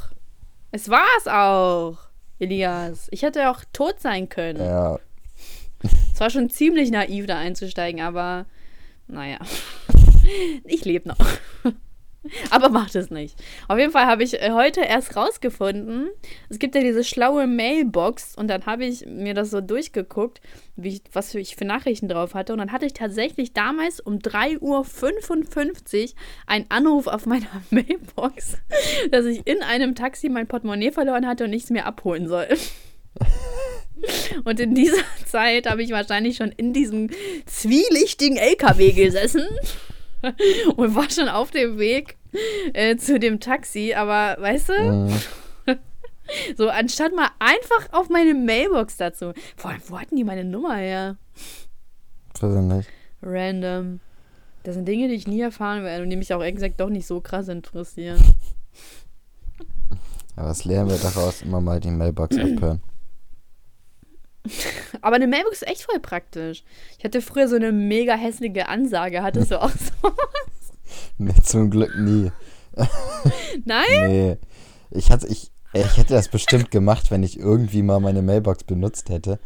[0.71, 1.97] es war es auch,
[2.39, 3.07] Elias.
[3.11, 4.63] Ich hätte auch tot sein können.
[4.63, 4.97] Ja,
[6.13, 8.45] Es war schon ziemlich naiv, da einzusteigen, aber
[9.07, 9.39] naja.
[10.63, 11.17] Ich lebe noch.
[12.49, 13.37] Aber macht es nicht.
[13.67, 16.09] Auf jeden Fall habe ich äh, heute erst rausgefunden,
[16.49, 20.41] es gibt ja diese schlaue Mailbox und dann habe ich mir das so durchgeguckt,
[20.75, 22.53] ich, was ich für Nachrichten drauf hatte.
[22.53, 26.09] Und dann hatte ich tatsächlich damals um 3.55 Uhr
[26.47, 28.57] einen Anruf auf meiner Mailbox,
[29.11, 32.47] dass ich in einem Taxi mein Portemonnaie verloren hatte und nichts mehr abholen soll.
[34.43, 37.09] Und in dieser Zeit habe ich wahrscheinlich schon in diesem
[37.45, 39.45] zwielichtigen LKW gesessen
[40.75, 42.17] und war schon auf dem Weg
[42.73, 43.93] äh, zu dem Taxi.
[43.93, 45.19] Aber weißt du, mhm.
[46.57, 49.33] so anstatt mal einfach auf meine Mailbox dazu.
[49.55, 51.17] Vor allem, wo hatten die meine Nummer her?
[52.39, 52.89] weiß ich nicht.
[53.21, 53.99] Random.
[54.63, 56.89] Das sind Dinge, die ich nie erfahren werde und die mich auch ehrlich gesagt doch
[56.89, 58.19] nicht so krass interessieren.
[60.35, 61.43] Aber was lernen wir daraus?
[61.43, 62.81] Immer mal die Mailbox abhören.
[65.01, 66.63] Aber eine Mailbox ist echt voll praktisch.
[66.97, 69.23] Ich hatte früher so eine mega hässliche Ansage.
[69.23, 70.11] Hattest du auch so?
[71.17, 72.31] Nee, zum Glück nie.
[73.65, 74.07] Nein?
[74.07, 74.37] Nee.
[74.91, 79.09] Ich, hatte, ich, ich hätte das bestimmt gemacht, wenn ich irgendwie mal meine Mailbox benutzt
[79.09, 79.39] hätte.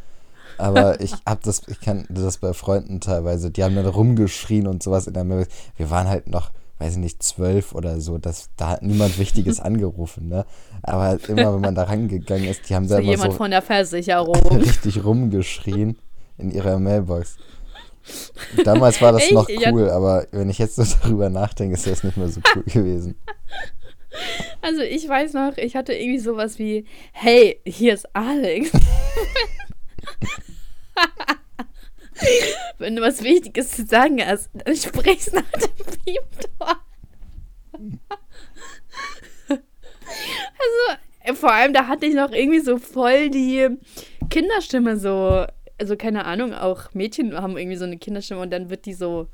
[0.58, 4.84] Aber ich hab das, ich kann das bei Freunden teilweise, die haben dann rumgeschrien und
[4.84, 5.54] sowas in der Mailbox.
[5.78, 8.18] Wir waren halt noch, weiß ich nicht, zwölf oder so.
[8.18, 10.46] Das, da hat niemand Wichtiges angerufen, ne?
[10.82, 13.52] Aber immer, wenn man da rangegangen ist, die haben So da immer jemand so von
[13.52, 14.36] der Versicherung.
[14.58, 15.98] richtig rumgeschrien
[16.38, 17.38] in ihrer Mailbox.
[18.64, 19.34] Damals war das Echt?
[19.34, 19.72] noch Ja.
[19.72, 23.16] cool, aber wenn ich jetzt so darüber nachdenke, ist das nicht mehr so cool gewesen.
[24.62, 28.72] Also ich weiß noch, ich hatte irgendwie sowas wie, hey, hier ist Alex.
[32.78, 38.00] Wenn du was Wichtiges zu sagen hast, dann sprichst nach dem Piepton.
[40.18, 43.70] Also, äh, vor allem, da hatte ich noch irgendwie so voll die
[44.30, 45.46] Kinderstimme so,
[45.80, 49.28] also keine Ahnung, auch Mädchen haben irgendwie so eine Kinderstimme und dann wird die so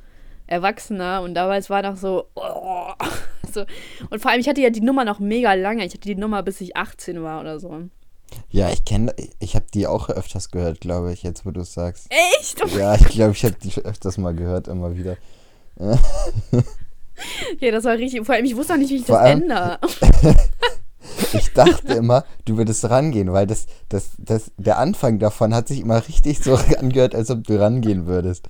[0.48, 2.92] erwachsener und damals war noch so, oh,
[3.52, 3.66] so.
[4.10, 5.86] Und vor allem, ich hatte ja die Nummer noch mega lange.
[5.86, 7.90] Ich hatte die Nummer, bis ich 18 war oder so.
[8.50, 11.74] Ja, ich kenne, ich habe die auch öfters gehört, glaube ich, jetzt wo du es
[11.74, 12.08] sagst.
[12.40, 12.62] Echt?
[12.76, 15.18] Ja, ich glaube, ich habe die öfters mal gehört, immer wieder.
[17.60, 18.26] Ja, das war richtig.
[18.26, 19.80] Vor allem, ich wusste auch nicht, wie ich Vor das allem- ändere.
[21.34, 25.80] Ich dachte immer, du würdest rangehen, weil das, das, das, der Anfang davon hat sich
[25.82, 28.48] immer richtig so angehört, als ob du rangehen würdest.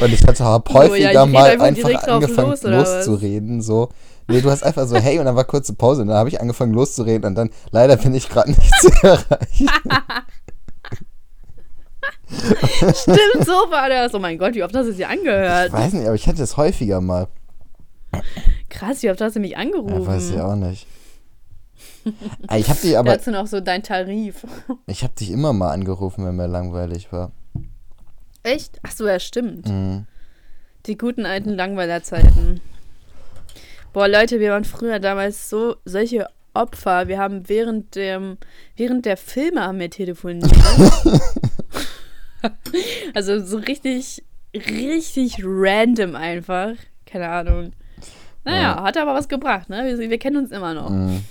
[0.00, 3.88] Und ich hatte hab Oh ja, häufiger mal einfach einfach angefangen los, loszureden, so.
[4.28, 6.40] Nee, du hast einfach so, hey, und dann war kurze Pause und dann habe ich
[6.40, 9.68] angefangen loszureden und dann, leider bin ich gerade nicht zu erreichen.
[12.28, 14.12] Stimmt, so war das.
[14.12, 15.68] Oh mein Gott, wie oft hast du es dir angehört?
[15.68, 17.28] Ich weiß nicht, aber ich hatte es häufiger mal.
[18.68, 20.02] Krass, wie oft hast du mich angerufen?
[20.02, 20.86] Ja, weiß ich auch nicht.
[22.54, 24.46] Ich habe dich aber, Dazu noch so dein Tarif.
[24.86, 27.32] ich habe dich immer mal angerufen, wenn mir langweilig war.
[28.42, 28.78] Echt?
[28.82, 29.68] Ach so, ja, stimmt.
[29.68, 30.06] Mhm.
[30.86, 32.60] Die guten alten Langweilerzeiten.
[33.98, 37.08] Boah, Leute, wir waren früher damals so solche Opfer.
[37.08, 38.38] Wir haben während dem
[38.76, 40.52] während der Filme haben wir telefoniert.
[43.14, 44.22] also so richtig
[44.54, 46.74] richtig random einfach.
[47.06, 47.72] Keine Ahnung.
[48.44, 48.82] Naja, Ja.
[48.84, 49.84] hat aber was gebracht, ne?
[49.84, 50.90] Wir, wir kennen uns immer noch.
[50.90, 51.24] Mhm.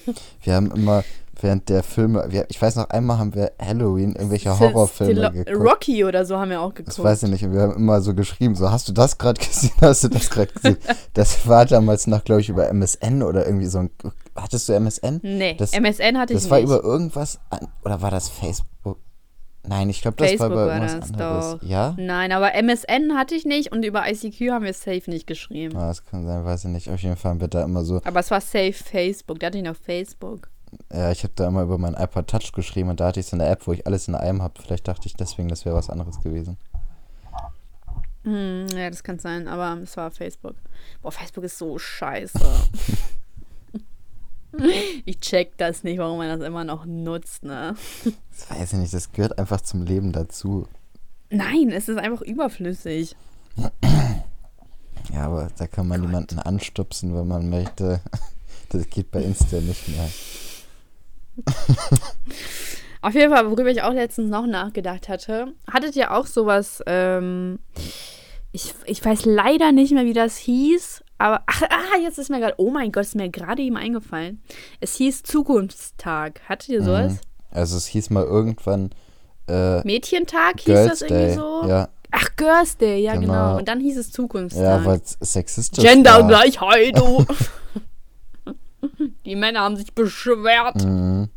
[0.44, 1.06] Wir haben immer
[1.44, 5.58] während der Filme, wir, ich weiß noch, einmal haben wir Halloween irgendwelche Horrorfilme geguckt.
[5.58, 6.90] Rocky oder so haben wir auch geguckt.
[6.98, 7.44] Das weiß ich nicht.
[7.46, 9.72] Und wir haben immer so geschrieben, so, hast du das gerade gesehen?
[9.82, 10.78] Hast du das gerade gesehen?
[11.14, 13.90] das war damals noch, glaube ich, über MSN oder irgendwie so ein,
[14.36, 15.20] hattest du MSN?
[15.24, 16.66] Nee, Das- MSN hatte ich Das war nicht.
[16.68, 18.98] über irgendwas, an, oder war das Facebook?
[19.70, 21.58] Nein, ich glaube, das Facebook war über war irgendwas das anderes.
[21.60, 21.68] doch.
[21.68, 21.94] Ja?
[21.98, 25.76] Nein, aber MSN hatte ich nicht und über ICQ haben wir safe nicht geschrieben.
[25.76, 26.90] Ah, das kann sein, weiß ich nicht.
[26.90, 29.40] Auf jeden Fall haben wir da immer so, Aber es war safe Facebook.
[29.42, 30.48] Da hatte ich noch Facebook.
[30.92, 33.36] Ja, ich habe da immer über mein iPod Touch geschrieben und da hatte ich so
[33.36, 34.62] eine App, wo ich alles in einem habe.
[34.62, 36.58] Vielleicht dachte ich deswegen, das wäre was anderes gewesen.
[38.24, 40.56] Hm, ja, das kann sein, aber es war Facebook.
[41.02, 42.40] Boah, Facebook ist so scheiße.
[45.06, 47.76] ich check das nicht, warum man das immer noch nutzt, ne?
[48.32, 50.68] Das weiß ich nicht, das gehört einfach zum Leben dazu.
[51.30, 53.16] Nein, es ist einfach überflüssig.
[53.56, 53.72] Ja,
[55.14, 56.10] Ja, aber da kann man Gott.
[56.10, 58.02] jemanden anstupsen, wenn man möchte.
[58.70, 60.10] Das geht bei Insta nicht mehr.
[63.02, 67.60] Auf jeden Fall, worüber ich auch letztens noch nachgedacht hatte, hattet ihr auch sowas, ähm,
[68.52, 72.40] ich, ich weiß leider nicht mehr, wie das hieß, aber, ach, ah, jetzt ist mir
[72.40, 74.42] gerade, oh mein Gott, ist mir gerade eben eingefallen.
[74.80, 76.42] Es hieß Zukunftstag.
[76.48, 77.14] Hattet ihr sowas?
[77.14, 77.20] Mhm.
[77.52, 78.92] Also es hieß mal irgendwann
[79.48, 81.34] äh, Mädchentag hieß das irgendwie Day.
[81.34, 81.64] so?
[81.68, 81.90] Ja.
[82.12, 83.22] Ach, Girls Day, ja genau.
[83.22, 83.58] genau.
[83.58, 84.82] Und dann hieß es Zukunftstag.
[84.82, 87.26] Ja, weil es sexistisch Gendergleichheit, du.
[89.26, 90.84] Die Männer haben sich beschwert.
[90.84, 91.30] Mhm.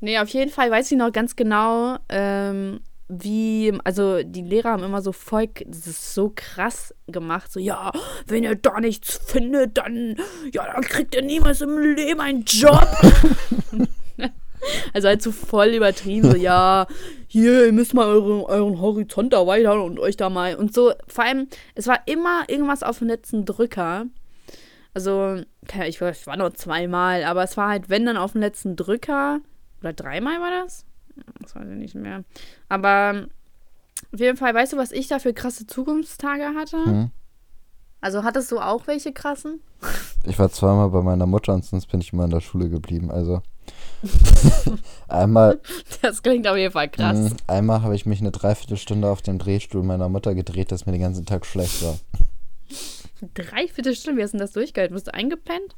[0.00, 4.82] Nee, auf jeden Fall weiß ich noch ganz genau, ähm, wie, also die Lehrer haben
[4.82, 7.92] immer so voll, das ist so krass gemacht, so, ja,
[8.26, 10.16] wenn ihr da nichts findet, dann,
[10.52, 12.86] ja, dann kriegt ihr niemals im Leben einen Job.
[14.92, 16.86] also halt so voll übertrieben, so, ja,
[17.28, 21.24] hier, ihr müsst mal euren, euren Horizont erweitern und euch da mal, und so, vor
[21.24, 24.06] allem, es war immer irgendwas auf dem letzten Drücker,
[24.96, 25.42] also,
[25.86, 29.40] ich war nur zweimal, aber es war halt, wenn dann auf dem letzten Drücker,
[29.82, 30.86] oder dreimal war das?
[31.42, 32.24] Das weiß ich nicht mehr.
[32.70, 33.26] Aber
[34.10, 36.82] auf jeden Fall, weißt du, was ich da für krasse Zukunftstage hatte?
[36.82, 37.10] Hm.
[38.00, 39.60] Also hattest du auch welche krassen?
[40.24, 43.12] Ich war zweimal bei meiner Mutter und sonst bin ich immer in der Schule geblieben.
[43.12, 43.42] Also
[45.08, 45.60] einmal.
[46.02, 47.16] Das klingt auf jeden Fall krass.
[47.16, 50.92] Mh, einmal habe ich mich eine Dreiviertelstunde auf dem Drehstuhl meiner Mutter gedreht, dass mir
[50.92, 51.98] den ganzen Tag schlecht war.
[53.34, 54.18] Dreiviertelstunde?
[54.18, 54.94] Wie hast du denn das durchgehalten?
[54.94, 55.74] Bist du eingepennt?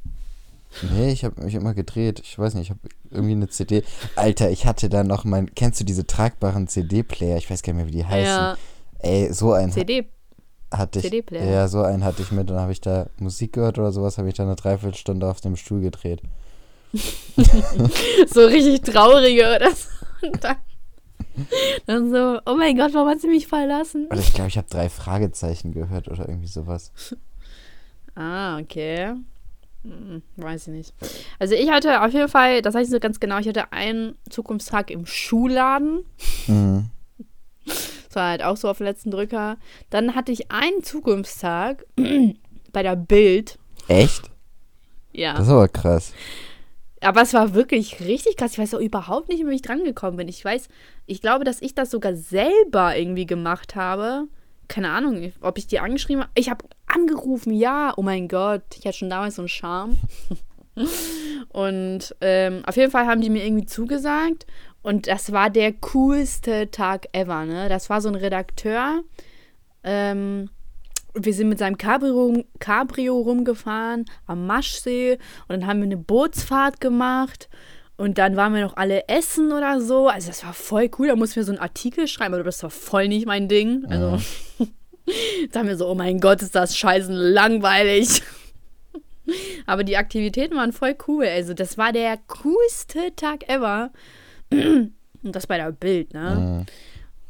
[0.92, 2.20] Nee, ich habe mich immer gedreht.
[2.22, 3.82] Ich weiß nicht, ich habe irgendwie eine CD.
[4.16, 5.54] Alter, ich hatte da noch mein.
[5.54, 7.38] Kennst du diese tragbaren CD-Player?
[7.38, 8.24] Ich weiß gar nicht mehr, wie die heißen.
[8.24, 8.56] Ja.
[8.98, 9.72] Ey, so ein.
[9.72, 10.08] CD.
[10.70, 11.06] Hatte ich.
[11.06, 11.44] CD-Player.
[11.44, 12.50] Ja, so einen hatte ich mit.
[12.50, 15.56] Dann habe ich da Musik gehört oder sowas, habe ich da eine Dreiviertelstunde auf dem
[15.56, 16.20] Stuhl gedreht.
[16.92, 19.88] so richtig traurige oder so.
[20.26, 20.56] Und dann,
[21.86, 24.06] dann so, oh mein Gott, warum hat sie mich verlassen?
[24.10, 26.92] Oder ich glaube, ich habe drei Fragezeichen gehört oder irgendwie sowas.
[28.18, 29.14] Ah, okay.
[29.84, 30.94] Hm, weiß ich nicht.
[31.38, 34.16] Also ich hatte auf jeden Fall, das weiß ich so ganz genau, ich hatte einen
[34.28, 36.04] Zukunftstag im Schuhladen.
[36.48, 36.86] Mhm.
[37.64, 39.56] Das war halt auch so auf den letzten Drücker.
[39.90, 41.86] Dann hatte ich einen Zukunftstag
[42.72, 43.56] bei der Bild.
[43.86, 44.28] Echt?
[45.12, 45.34] Ja.
[45.34, 46.12] Das ist aber krass.
[47.00, 48.52] Aber es war wirklich richtig krass.
[48.52, 50.26] Ich weiß auch überhaupt nicht, wie ich dran gekommen bin.
[50.26, 50.68] Ich weiß,
[51.06, 54.26] ich glaube, dass ich das sogar selber irgendwie gemacht habe
[54.68, 56.32] keine Ahnung, ob ich die angeschrieben habe.
[56.34, 56.64] Ich habe
[56.98, 57.92] angerufen, ja.
[57.96, 59.96] Oh mein Gott, ich hatte schon damals so einen Charme.
[61.48, 64.46] und ähm, auf jeden Fall haben die mir irgendwie zugesagt.
[64.82, 67.68] Und das war der coolste Tag ever, ne?
[67.68, 69.02] Das war so ein Redakteur.
[69.82, 70.50] Ähm,
[71.14, 76.80] wir sind mit seinem Cabrio, Cabrio rumgefahren am Maschsee und dann haben wir eine Bootsfahrt
[76.80, 77.48] gemacht
[77.96, 80.08] und dann waren wir noch alle essen oder so.
[80.08, 81.08] Also das war voll cool.
[81.08, 83.84] Da mussten wir so einen Artikel schreiben, aber das war voll nicht mein Ding.
[83.86, 84.18] Also
[84.58, 84.66] ja.
[85.54, 88.22] haben wir so, oh mein Gott, ist das scheißen langweilig.
[89.66, 91.26] aber die Aktivitäten waren voll cool.
[91.26, 93.90] Also das war der coolste Tag ever.
[94.50, 94.92] Und
[95.22, 96.66] das bei der Bild, ne?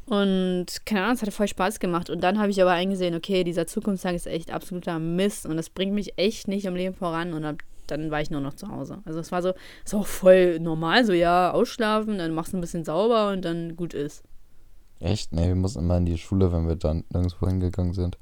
[0.09, 0.15] Ja.
[0.15, 2.09] Und keine Ahnung, es hat voll Spaß gemacht.
[2.09, 5.69] Und dann habe ich aber eingesehen, okay, dieser Zukunftstag ist echt absoluter Mist und das
[5.69, 7.35] bringt mich echt nicht im Leben voran.
[7.35, 9.03] Und dann war ich nur noch zu Hause.
[9.05, 9.53] Also es war so,
[9.85, 13.77] ist auch voll normal, so ja, ausschlafen, dann machst du ein bisschen sauber und dann
[13.77, 14.23] gut ist.
[15.01, 15.33] Echt?
[15.33, 18.19] Nee, wir mussten immer in die Schule, wenn wir dann nirgendwo hingegangen sind.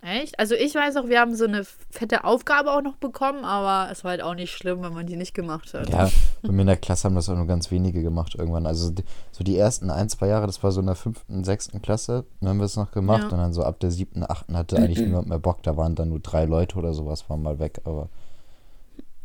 [0.00, 0.38] Echt?
[0.38, 4.04] Also ich weiß auch, wir haben so eine fette Aufgabe auch noch bekommen, aber es
[4.04, 5.90] war halt auch nicht schlimm, wenn man die nicht gemacht hat.
[5.90, 6.08] Ja,
[6.42, 8.66] bei mir in der Klasse haben das auch nur ganz wenige gemacht irgendwann.
[8.66, 8.92] Also
[9.32, 12.50] so die ersten ein, zwei Jahre, das war so in der fünften, sechsten Klasse, dann
[12.50, 13.28] haben wir es noch gemacht ja.
[13.30, 15.64] und dann so ab der siebten, achten hatte eigentlich niemand mehr Bock.
[15.64, 18.08] Da waren dann nur drei Leute oder sowas, waren mal weg, aber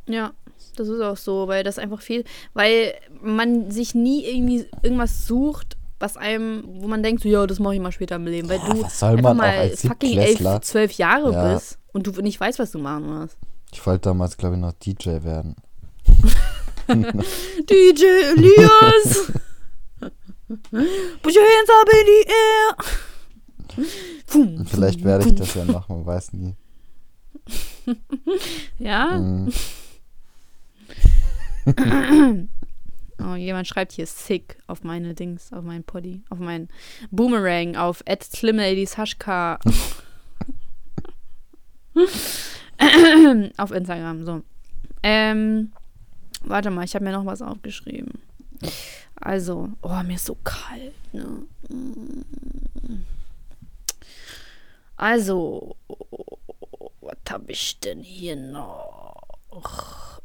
[0.07, 0.31] ja,
[0.75, 2.23] das ist auch so, weil das einfach viel,
[2.53, 7.59] weil man sich nie irgendwie irgendwas sucht, was einem, wo man denkt, so, ja, das
[7.59, 11.31] mache ich mal später im Leben, weil ja, du einfach mal fucking elf, zwölf Jahre
[11.31, 11.53] ja.
[11.53, 13.37] bist und du nicht weißt, was du machen musst.
[13.71, 15.55] Ich wollte damals, glaube ich, noch DJ werden.
[16.87, 18.03] DJ
[18.35, 19.31] Elias!
[20.49, 22.75] Put your hands up in the air!
[24.27, 26.55] Fum, Vielleicht werde ich das ja machen, man weiß nie.
[28.77, 29.17] ja?
[29.17, 29.53] Mhm.
[33.23, 36.69] oh, jemand schreibt hier sick auf meine Dings, auf meinen Poddy, auf meinen
[37.11, 39.59] Boomerang, auf slimladieshaschka.
[43.57, 44.41] auf Instagram, so.
[45.03, 45.71] Ähm,
[46.41, 48.21] warte mal, ich habe mir noch was aufgeschrieben.
[49.15, 51.43] Also, oh, mir ist so kalt, ne?
[54.95, 55.75] Also,
[57.01, 60.21] was habe ich denn hier noch?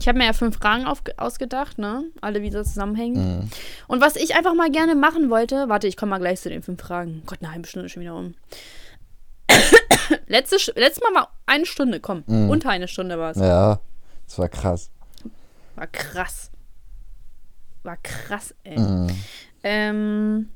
[0.00, 2.04] Ich habe mir ja fünf Fragen auf, ausgedacht, ne?
[2.22, 3.40] Alle wieder zusammenhängen.
[3.40, 3.50] Mhm.
[3.86, 6.62] Und was ich einfach mal gerne machen wollte, warte, ich komme mal gleich zu den
[6.62, 7.22] fünf Fragen.
[7.26, 8.34] Gott, eine halbe Stunde schon wieder um.
[10.26, 12.24] Letzte, letztes Mal war eine Stunde, komm.
[12.26, 12.48] Mhm.
[12.48, 13.36] Unter eine Stunde war es.
[13.36, 13.78] Ja,
[14.26, 14.90] das war krass.
[15.76, 16.50] War krass.
[17.82, 18.78] War krass, ey.
[18.78, 19.08] Mhm.
[19.62, 20.48] Ähm,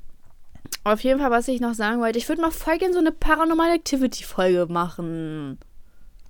[0.84, 3.12] auf jeden Fall, was ich noch sagen wollte, ich würde mal voll gerne so eine
[3.12, 5.58] Paranormal Activity-Folge machen.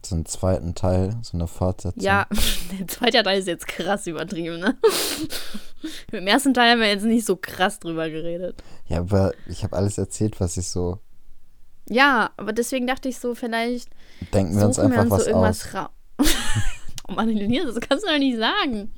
[0.05, 2.03] So einen zweiten Teil, so eine Fortsetzung.
[2.03, 2.27] Ja,
[2.79, 4.77] der zweite Teil ist jetzt krass übertrieben, ne?
[6.13, 8.63] Dem ersten Teil haben wir jetzt nicht so krass drüber geredet.
[8.87, 10.99] Ja, aber ich habe alles erzählt, was ich so.
[11.89, 13.89] Ja, aber deswegen dachte ich so, vielleicht
[14.33, 15.75] Denken wir uns suchen wir einfach uns so was aus.
[15.75, 15.75] irgendwas
[16.29, 16.35] raus.
[17.09, 17.37] oh Mann,
[17.67, 18.93] das kannst du doch nicht sagen.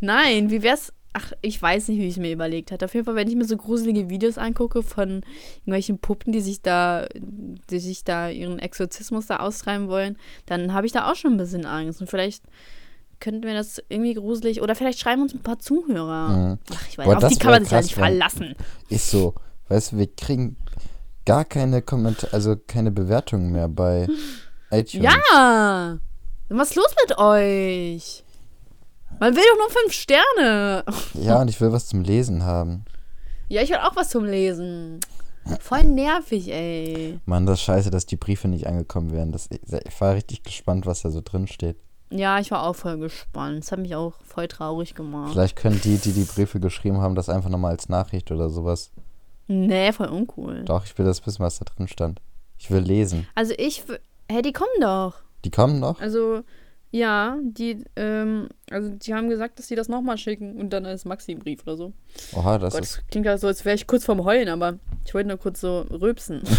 [0.00, 0.92] Nein, wie wär's?
[1.18, 2.84] Ach, ich weiß nicht, wie ich es mir überlegt hatte.
[2.84, 5.22] Auf jeden Fall, wenn ich mir so gruselige Videos angucke von
[5.60, 10.86] irgendwelchen Puppen, die sich da, die sich da ihren Exorzismus da austreiben wollen, dann habe
[10.86, 12.00] ich da auch schon ein bisschen Angst.
[12.00, 12.44] Und vielleicht
[13.18, 16.28] könnten wir das irgendwie gruselig oder vielleicht schreiben uns ein paar Zuhörer.
[16.28, 16.58] Mhm.
[16.72, 18.54] Ach, ich weiß, Boah, auf die kann man sich ja nicht verlassen.
[18.88, 19.34] Ist so.
[19.68, 20.56] Weißt du, wir kriegen
[21.24, 24.06] gar keine Kommentare, also keine Bewertungen mehr bei
[24.70, 25.04] iTunes.
[25.04, 25.98] Ja!
[26.48, 28.24] Was ist los mit euch?
[29.20, 30.84] Man will doch nur fünf Sterne.
[31.14, 32.84] Ja, und ich will was zum Lesen haben.
[33.48, 35.00] Ja, ich will auch was zum Lesen.
[35.60, 37.18] Voll nervig, ey.
[37.24, 39.32] Mann, das ist scheiße, dass die Briefe nicht angekommen wären.
[39.32, 41.76] Das, ich war richtig gespannt, was da so drin steht.
[42.10, 43.64] Ja, ich war auch voll gespannt.
[43.64, 45.32] Das hat mich auch voll traurig gemacht.
[45.32, 48.90] Vielleicht können die, die die Briefe geschrieben haben, das einfach nochmal als Nachricht oder sowas.
[49.46, 50.64] Nee, voll uncool.
[50.64, 52.20] Doch, ich will das wissen, was da drin stand.
[52.58, 53.26] Ich will lesen.
[53.34, 53.98] Also ich, w-
[54.30, 55.14] hey, die kommen doch.
[55.44, 56.00] Die kommen noch?
[56.00, 56.42] Also,
[56.90, 61.04] ja, die, ähm, also die haben gesagt, dass sie das nochmal schicken und dann als
[61.04, 61.92] Maxi-Brief oder so.
[62.32, 63.02] Oha, das Gott, ist.
[63.10, 65.82] klingt ja so, als wäre ich kurz vorm Heulen, aber ich wollte nur kurz so
[65.82, 66.42] rülpsen.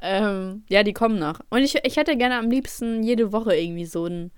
[0.00, 1.40] ähm, ja, die kommen noch.
[1.50, 4.30] Und ich, ich hätte gerne am liebsten jede Woche irgendwie so einen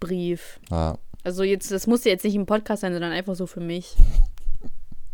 [0.00, 0.60] Brief.
[0.70, 3.94] Ja, Also jetzt, das musste jetzt nicht im Podcast sein, sondern einfach so für mich.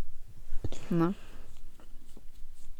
[0.90, 1.14] Na?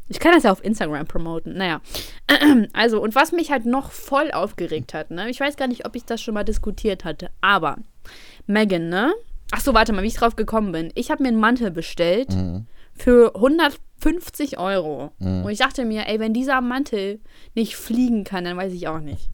[0.09, 1.55] Ich kann das ja auf Instagram promoten.
[1.55, 1.81] Naja.
[2.73, 5.29] Also, und was mich halt noch voll aufgeregt hat, ne?
[5.31, 7.77] Ich weiß gar nicht, ob ich das schon mal diskutiert hatte, aber
[8.47, 9.13] Megan, ne?
[9.51, 10.93] Ach so, warte mal, wie ich drauf gekommen bin.
[10.95, 12.67] Ich habe mir einen Mantel bestellt mhm.
[12.95, 15.13] für 150 Euro.
[15.19, 15.45] Mhm.
[15.45, 17.21] Und ich dachte mir, ey, wenn dieser Mantel
[17.55, 19.31] nicht fliegen kann, dann weiß ich auch nicht.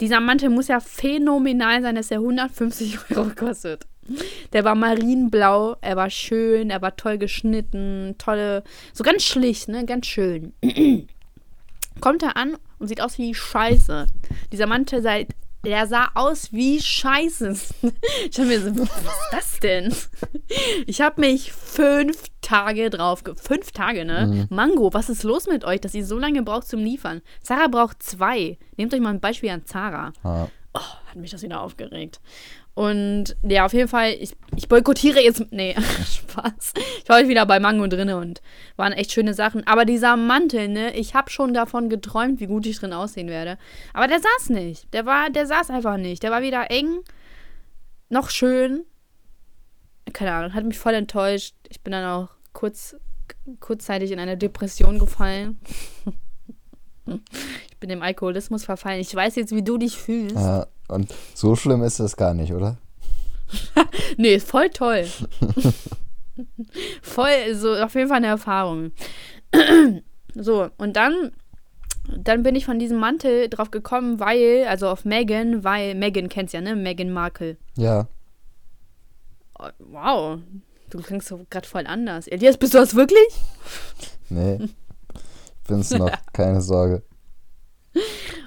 [0.00, 3.86] Dieser Mantel muss ja phänomenal sein, dass er 150 Euro kostet.
[4.52, 9.84] Der war marienblau, er war schön, er war toll geschnitten, tolle, so ganz schlicht, ne,
[9.84, 10.52] ganz schön.
[12.00, 14.06] Kommt er an und sieht aus wie Scheiße.
[14.52, 15.28] Dieser Mantel seit
[15.64, 17.54] der sah aus wie Scheiße.
[18.30, 19.94] Ich hab mir so, was ist das denn?
[20.86, 24.46] Ich habe mich fünf Tage drauf, fünf Tage, ne?
[24.50, 27.20] Mango, was ist los mit euch, dass ihr so lange braucht zum Liefern?
[27.42, 28.58] Zara braucht zwei.
[28.76, 30.12] Nehmt euch mal ein Beispiel an Zara.
[30.24, 30.48] ja.
[30.74, 32.20] Oh, hat mich das wieder aufgeregt.
[32.76, 35.50] Und ja, auf jeden Fall, ich, ich boykottiere jetzt.
[35.50, 36.74] Nee, Spaß.
[37.02, 38.42] Ich war heute wieder bei Mango drin und
[38.76, 39.66] waren echt schöne Sachen.
[39.66, 43.56] Aber dieser Mantel, ne, ich habe schon davon geträumt, wie gut ich drin aussehen werde.
[43.94, 44.92] Aber der saß nicht.
[44.92, 46.22] Der war, der saß einfach nicht.
[46.22, 47.00] Der war weder eng,
[48.10, 48.84] noch schön.
[50.12, 51.54] Keine Ahnung, hat mich voll enttäuscht.
[51.70, 52.94] Ich bin dann auch kurz,
[53.58, 55.58] kurzzeitig in eine Depression gefallen.
[57.70, 58.98] Ich bin dem Alkoholismus verfallen.
[59.00, 60.34] Ich weiß jetzt, wie du dich fühlst.
[60.34, 60.66] ja.
[60.88, 62.78] Und so schlimm ist das gar nicht, oder?
[64.16, 65.06] Nee, voll toll.
[67.02, 68.92] voll, so auf jeden Fall eine Erfahrung.
[70.34, 71.32] so, und dann,
[72.16, 76.54] dann bin ich von diesem Mantel drauf gekommen, weil, also auf Megan, weil, Megan kennst
[76.54, 76.76] ja, ne?
[76.76, 77.56] Megan Markle.
[77.76, 78.08] Ja.
[79.78, 80.40] Wow,
[80.90, 82.26] du klingst so gerade voll anders.
[82.28, 83.28] Elias, bist du das wirklich?
[84.28, 84.58] Nee.
[84.62, 87.02] Ich bin's noch, keine Sorge.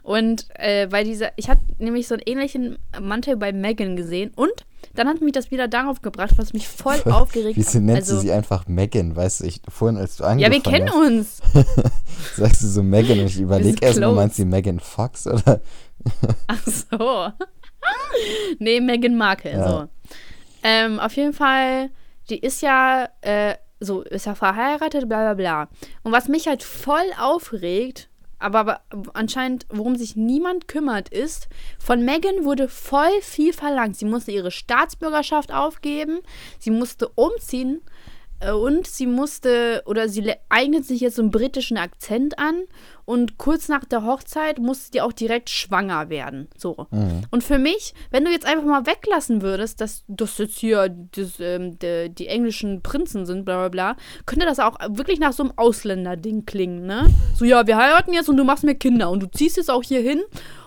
[0.03, 4.51] Und äh, weil dieser, ich hatte nämlich so einen ähnlichen Mantel bei Megan gesehen und
[4.95, 8.21] dann hat mich das wieder darauf gebracht, was mich voll aufgeregt Wieso nennst also, du
[8.21, 9.15] sie einfach Megan?
[9.15, 11.41] Weißt du, ich, vorhin, als du Ja, angefangen wir kennen hast, uns.
[12.37, 14.15] sagst du so Megan und ich überlege erstmal, close.
[14.15, 15.61] meinst du Megan Fox oder?
[16.47, 17.27] Ach so.
[18.59, 19.69] nee, Meghan Markle, Ja.
[19.69, 19.87] so.
[20.63, 21.89] Ähm, auf jeden Fall,
[22.29, 25.69] die ist ja, äh, so, ist ja verheiratet, bla bla bla.
[26.03, 28.08] Und was mich halt voll aufregt,
[28.39, 28.81] aber, aber
[29.13, 33.97] anscheinend, worum sich niemand kümmert, ist, von Meghan wurde voll viel verlangt.
[33.97, 36.19] Sie musste ihre Staatsbürgerschaft aufgeben,
[36.57, 37.81] sie musste umziehen
[38.53, 42.63] und sie musste, oder sie eignet sich jetzt so einen britischen Akzent an
[43.03, 46.47] und kurz nach der Hochzeit musste die auch direkt schwanger werden.
[46.55, 46.87] So.
[46.91, 47.23] Mhm.
[47.31, 51.39] Und für mich, wenn du jetzt einfach mal weglassen würdest, dass das jetzt hier das,
[51.39, 55.43] ähm, de, die englischen Prinzen sind, bla bla bla, könnte das auch wirklich nach so
[55.43, 57.07] einem Ausländer-Ding klingen, ne?
[57.35, 59.83] So, ja, wir heiraten jetzt und du machst mir Kinder und du ziehst jetzt auch
[59.83, 60.21] hier hin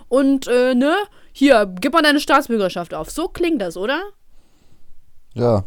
[0.08, 0.94] und, äh, ne?
[1.32, 3.10] Hier, gib mal deine Staatsbürgerschaft auf.
[3.10, 4.02] So klingt das, oder?
[5.32, 5.64] Ja.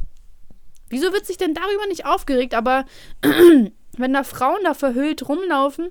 [0.89, 2.53] Wieso wird sich denn darüber nicht aufgeregt?
[2.53, 2.85] Aber
[3.21, 5.89] wenn da Frauen da verhüllt rumlaufen,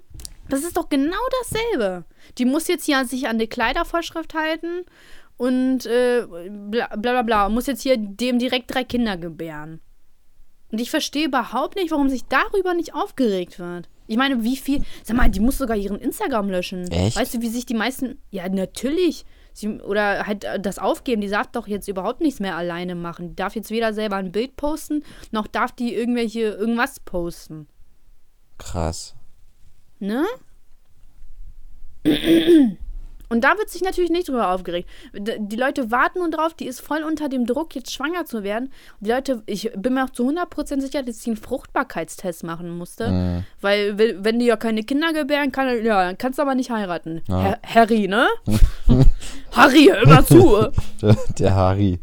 [0.49, 2.05] das ist doch genau dasselbe.
[2.38, 4.84] Die muss jetzt hier sich an die Kleidervorschrift halten
[5.36, 7.49] und äh, bla bla bla, bla.
[7.49, 9.80] muss jetzt hier dem direkt drei Kinder gebären.
[10.70, 13.88] Und ich verstehe überhaupt nicht, warum sich darüber nicht aufgeregt wird.
[14.07, 14.82] Ich meine, wie viel.
[15.03, 16.90] Sag mal, die muss sogar ihren Instagram löschen.
[16.90, 17.16] Echt?
[17.16, 18.18] Weißt du, wie sich die meisten.
[18.30, 19.24] Ja, natürlich.
[19.55, 21.23] Sie, oder halt äh, das aufgeben.
[21.23, 23.31] Die darf doch jetzt überhaupt nichts mehr alleine machen.
[23.31, 27.69] Die darf jetzt weder selber ein Bild posten, noch darf die irgendwelche irgendwas posten.
[28.59, 29.15] Krass.
[30.01, 30.25] Ne?
[33.29, 34.89] Und da wird sich natürlich nicht drüber aufgeregt.
[35.12, 38.70] Die Leute warten nun drauf, die ist voll unter dem Druck, jetzt schwanger zu werden.
[39.01, 43.09] Die Leute, ich bin mir auch zu 100% sicher, dass sie einen Fruchtbarkeitstest machen musste.
[43.11, 43.45] Mhm.
[43.61, 46.70] Weil, we- wenn die ja keine Kinder gebären kann, ja, dann kannst du aber nicht
[46.70, 47.22] heiraten.
[47.29, 47.41] Ja.
[47.41, 48.27] Her Harry, ne?
[49.53, 50.68] Harry, hör mal zu.
[51.01, 51.99] Der, der Harry.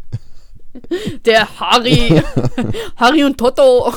[1.25, 2.21] Der Harry.
[2.97, 3.93] Harry und Toto.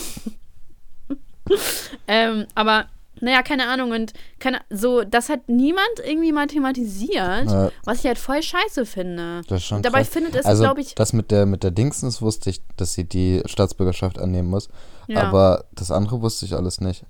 [2.09, 2.87] ähm, aber,
[3.25, 3.91] naja, keine Ahnung.
[3.91, 7.71] Und keine, so, das hat niemand irgendwie mal thematisiert, Ja.
[7.85, 9.41] was ich halt voll scheiße finde.
[9.49, 10.09] Das ist schon Dabei krass.
[10.11, 13.05] findet es, also glaube ich, das mit der mit der Dingsens wusste ich, dass sie
[13.05, 14.69] die Staatsbürgerschaft annehmen muss,
[15.09, 15.23] ja.
[15.23, 17.05] aber das andere wusste ich alles nicht.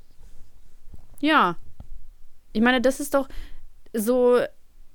[1.20, 1.56] Ja.
[2.52, 3.28] Ich meine, das ist doch
[3.92, 4.38] so.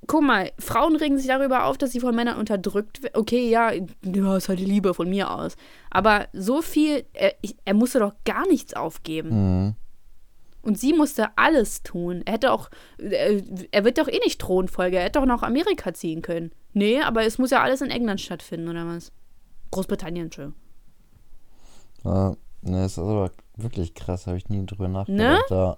[0.06, 3.20] Guck mal, Frauen regen sich darüber auf, dass sie von Männern unterdrückt werden.
[3.20, 3.70] Okay, ja,
[4.02, 5.56] ja, ist halt die Liebe von mir aus.
[5.90, 9.28] Aber so viel, er, ich, er musste doch gar nichts aufgeben.
[9.66, 9.74] Mhm.
[10.62, 12.22] Und sie musste alles tun.
[12.26, 15.94] Er hätte auch, er, er wird doch eh nicht Thronfolger, er hätte doch nach Amerika
[15.94, 16.50] ziehen können.
[16.72, 19.10] Nee, aber es muss ja alles in England stattfinden, oder was?
[19.70, 20.58] Großbritannien, Entschuldigung.
[22.04, 22.30] Ja,
[22.62, 24.94] ne, das ist aber wirklich krass, habe ich nie drüber Ne?
[24.94, 25.50] nachgedacht.
[25.50, 25.76] Ja.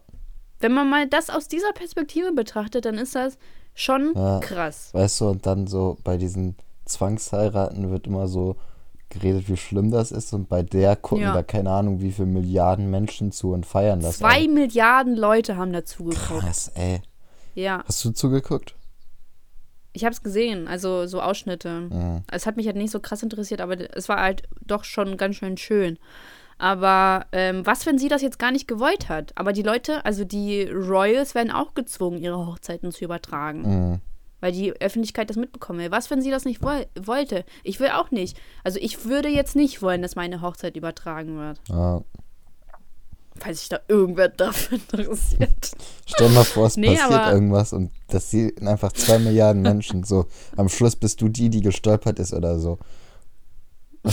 [0.60, 3.38] Wenn man mal das aus dieser Perspektive betrachtet, dann ist das
[3.74, 4.38] schon Ja.
[4.40, 4.90] krass.
[4.92, 8.56] Weißt du, und dann so bei diesen Zwangsheiraten wird immer so
[9.12, 10.32] geredet, wie schlimm das ist.
[10.32, 11.32] Und bei der gucken Ja.
[11.34, 14.18] da keine Ahnung, wie viele Milliarden Menschen zu und feiern das.
[14.18, 14.48] Zwei alle.
[14.48, 16.40] Milliarden Leute haben dazu geguckt.
[16.40, 17.00] Krass, ey.
[17.54, 18.74] Ja, Hast du zugeguckt?
[19.94, 21.88] ich habe es gesehen, also so Ausschnitte.
[21.90, 22.22] Mhm.
[22.30, 25.36] Es hat mich halt nicht so krass interessiert, aber es war halt doch schon ganz
[25.36, 25.98] schön schön.
[26.58, 29.32] Aber ähm, was, wenn sie das jetzt gar nicht gewollt hat?
[29.34, 33.62] Aber die Leute, also die Royals, werden auch gezwungen, ihre Hochzeiten zu übertragen.
[33.90, 34.00] Mhm.
[34.42, 35.92] Weil die Öffentlichkeit das mitbekommen will.
[35.92, 37.44] Was, wenn sie das nicht woll wollte?
[37.62, 38.36] Ich will auch nicht.
[38.64, 41.60] Also ich würde jetzt nicht wollen, dass meine Hochzeit übertragen wird.
[41.68, 42.02] Ja.
[43.38, 45.70] Falls sich da irgendwer dafür interessiert.
[46.06, 50.26] Stell mal vor, es Nee, passiert irgendwas und das sehen einfach zwei Milliarden Menschen so.
[50.56, 52.78] Am Schluss bist du die, die gestolpert ist oder so.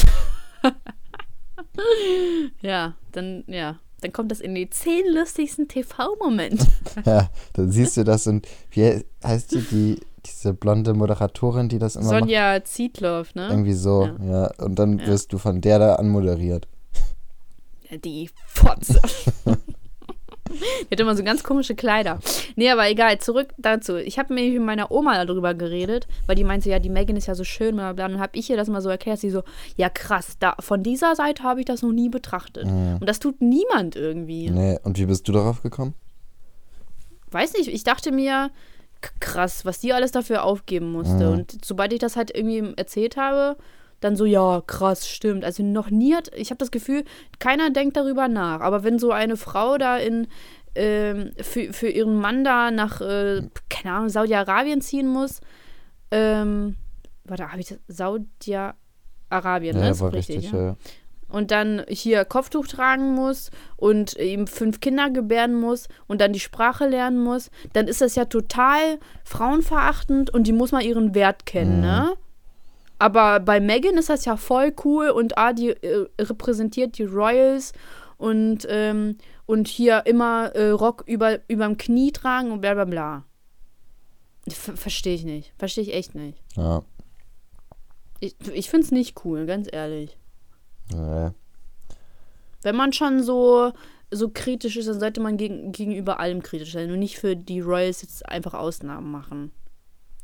[2.62, 3.80] Ja, dann, ja.
[4.02, 6.66] Dann kommt das in die zehn lustigsten TV-Momente.
[7.06, 10.00] Ja, dann siehst du das und wie heißt die, die
[10.30, 12.20] diese blonde Moderatorin, die das immer macht?
[12.20, 13.48] Sonja Zietloff, ne?
[13.50, 14.52] Irgendwie so, ja.
[14.58, 15.08] Und dann Ja.
[15.08, 16.68] wirst du von der da anmoderiert.
[18.04, 19.02] Die Fotze.
[20.52, 22.18] Die hat immer so ganz komische Kleider.
[22.56, 23.98] Nee, aber egal, zurück dazu.
[23.98, 27.28] Ich habe mir mit meiner Oma darüber geredet, weil die meinte, ja, die Megan ist
[27.28, 28.08] ja so schön, bla bla.
[28.08, 29.44] Und dann habe ich ihr das mal so erklärt, sie so,
[29.78, 32.66] ja krass, da, von dieser Seite habe ich das noch nie betrachtet.
[32.66, 32.98] Mhm.
[33.00, 34.50] Und das tut niemand irgendwie.
[34.50, 35.94] Nee, und wie bist du darauf gekommen?
[37.30, 38.50] Weiß nicht, ich dachte mir,
[39.20, 41.26] krass, was die alles dafür aufgeben musste.
[41.26, 41.34] Mhm.
[41.34, 43.58] Und sobald ich das halt irgendwie erzählt habe,
[44.00, 45.44] dann so, ja, krass, stimmt.
[45.44, 47.04] Also noch nie hat, ich habe das Gefühl,
[47.40, 48.62] keiner denkt darüber nach.
[48.62, 50.28] Aber wenn so eine Frau da in,
[50.76, 55.42] ähm, für, für ihren Mann da nach, äh, keine Ahnung, Saudi-Arabien ziehen muss,
[56.12, 56.76] ähm,
[57.26, 59.84] warte, habe ich das, Saudi-Arabien, ne?
[59.84, 60.60] ja, Ist war richtig, richtig, ja?
[60.60, 60.78] ja.
[61.30, 66.40] Und dann hier Kopftuch tragen muss und ihm fünf Kinder gebären muss und dann die
[66.40, 71.46] Sprache lernen muss, dann ist das ja total frauenverachtend und die muss mal ihren Wert
[71.46, 71.82] kennen, Mhm.
[71.82, 72.14] ne?
[73.02, 77.72] Aber bei Megan ist das ja voll cool und ah, die äh, repräsentiert die Royals
[78.18, 83.24] und, ähm, und hier immer äh, Rock über, überm Knie tragen und bla bla bla.
[84.50, 85.54] Ver Verstehe ich nicht.
[85.58, 86.38] Verstehe ich echt nicht.
[86.58, 86.84] ja.
[88.20, 90.18] Ich, ich finde es nicht cool, ganz ehrlich.
[90.94, 91.30] Nee.
[92.62, 93.72] Wenn man schon so,
[94.12, 97.62] so kritisch ist, dann sollte man gegen, gegenüber allem kritisch sein und nicht für die
[97.62, 99.52] Royals jetzt einfach Ausnahmen machen.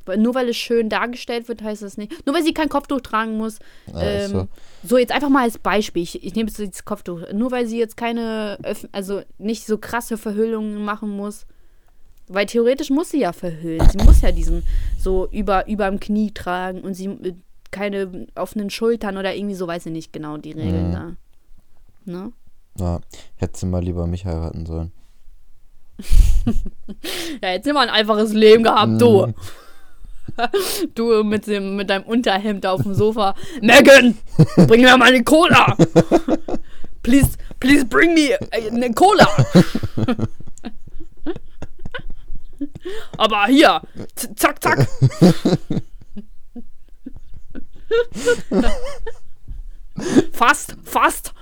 [0.05, 2.26] Weil nur weil es schön dargestellt wird, heißt das nicht.
[2.28, 3.57] Nur weil sie kein Kopftuch tragen muss.
[3.88, 4.47] Ja, ähm,
[4.84, 4.97] so.
[4.97, 6.03] jetzt einfach mal als Beispiel.
[6.03, 7.22] Ich, ich nehme jetzt das Kopftuch.
[7.34, 11.47] Nur weil sie jetzt keine, Öff- also nicht so krasse Verhüllungen machen muss.
[12.28, 13.88] Weil theoretisch muss sie ja verhüllen.
[13.89, 14.63] Sie muss ja diesen
[14.99, 17.18] so über überm Knie tragen und sie
[17.76, 20.93] keine offenen Schultern oder irgendwie so, weiß ich nicht genau die Regeln Mhm.
[20.93, 21.11] da.
[22.05, 22.32] Ne?
[22.80, 22.99] Ja,
[23.36, 24.91] hätte sie mal lieber mich heiraten sollen.
[27.41, 29.28] Ja, jetzt immer ein einfaches Leben gehabt, du.
[29.28, 29.34] Mhm.
[30.95, 33.36] Du mit, dem, mit deinem Unterhemd auf dem Sofa.
[33.61, 34.17] Megan,
[34.67, 35.78] bring mir mal eine Cola.
[37.03, 39.28] Please, Please bring me eine Cola.
[43.17, 43.82] Aber hier,
[44.36, 44.88] zack, zack.
[50.32, 51.34] fast, fast.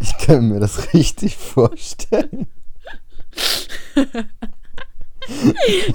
[0.00, 2.46] Ich kann mir das richtig vorstellen.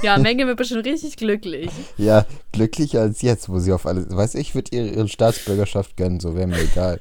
[0.01, 1.69] ja, Menge wird bestimmt richtig glücklich.
[1.97, 4.05] Ja, glücklicher als jetzt, wo sie auf alles.
[4.09, 6.99] Weiß ich, würde ihr ihre Staatsbürgerschaft gönnen, so wäre mir egal.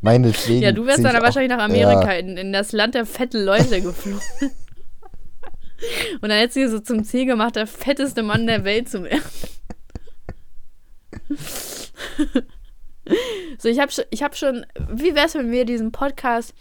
[0.00, 0.62] Meinetwegen.
[0.62, 2.18] Ja, du wärst dann wahrscheinlich nach Amerika, ja.
[2.18, 4.20] in, in das Land der fetten Leute geflogen.
[6.20, 9.22] Und dann hättest du so zum Ziel gemacht, der fetteste Mann der Welt zu werden.
[13.58, 14.66] so, ich habe ich hab schon.
[14.90, 16.54] Wie wär's, wenn wir diesen Podcast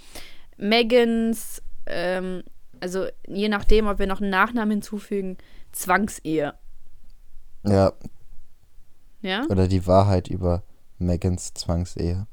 [0.58, 2.44] Megans, ähm,
[2.80, 5.38] also je nachdem, ob wir noch einen Nachnamen hinzufügen,
[5.72, 6.54] Zwangsehe.
[7.64, 7.94] Ja.
[9.22, 9.46] Ja?
[9.50, 10.64] Oder die Wahrheit über
[11.00, 12.28] Megans Zwangsehe.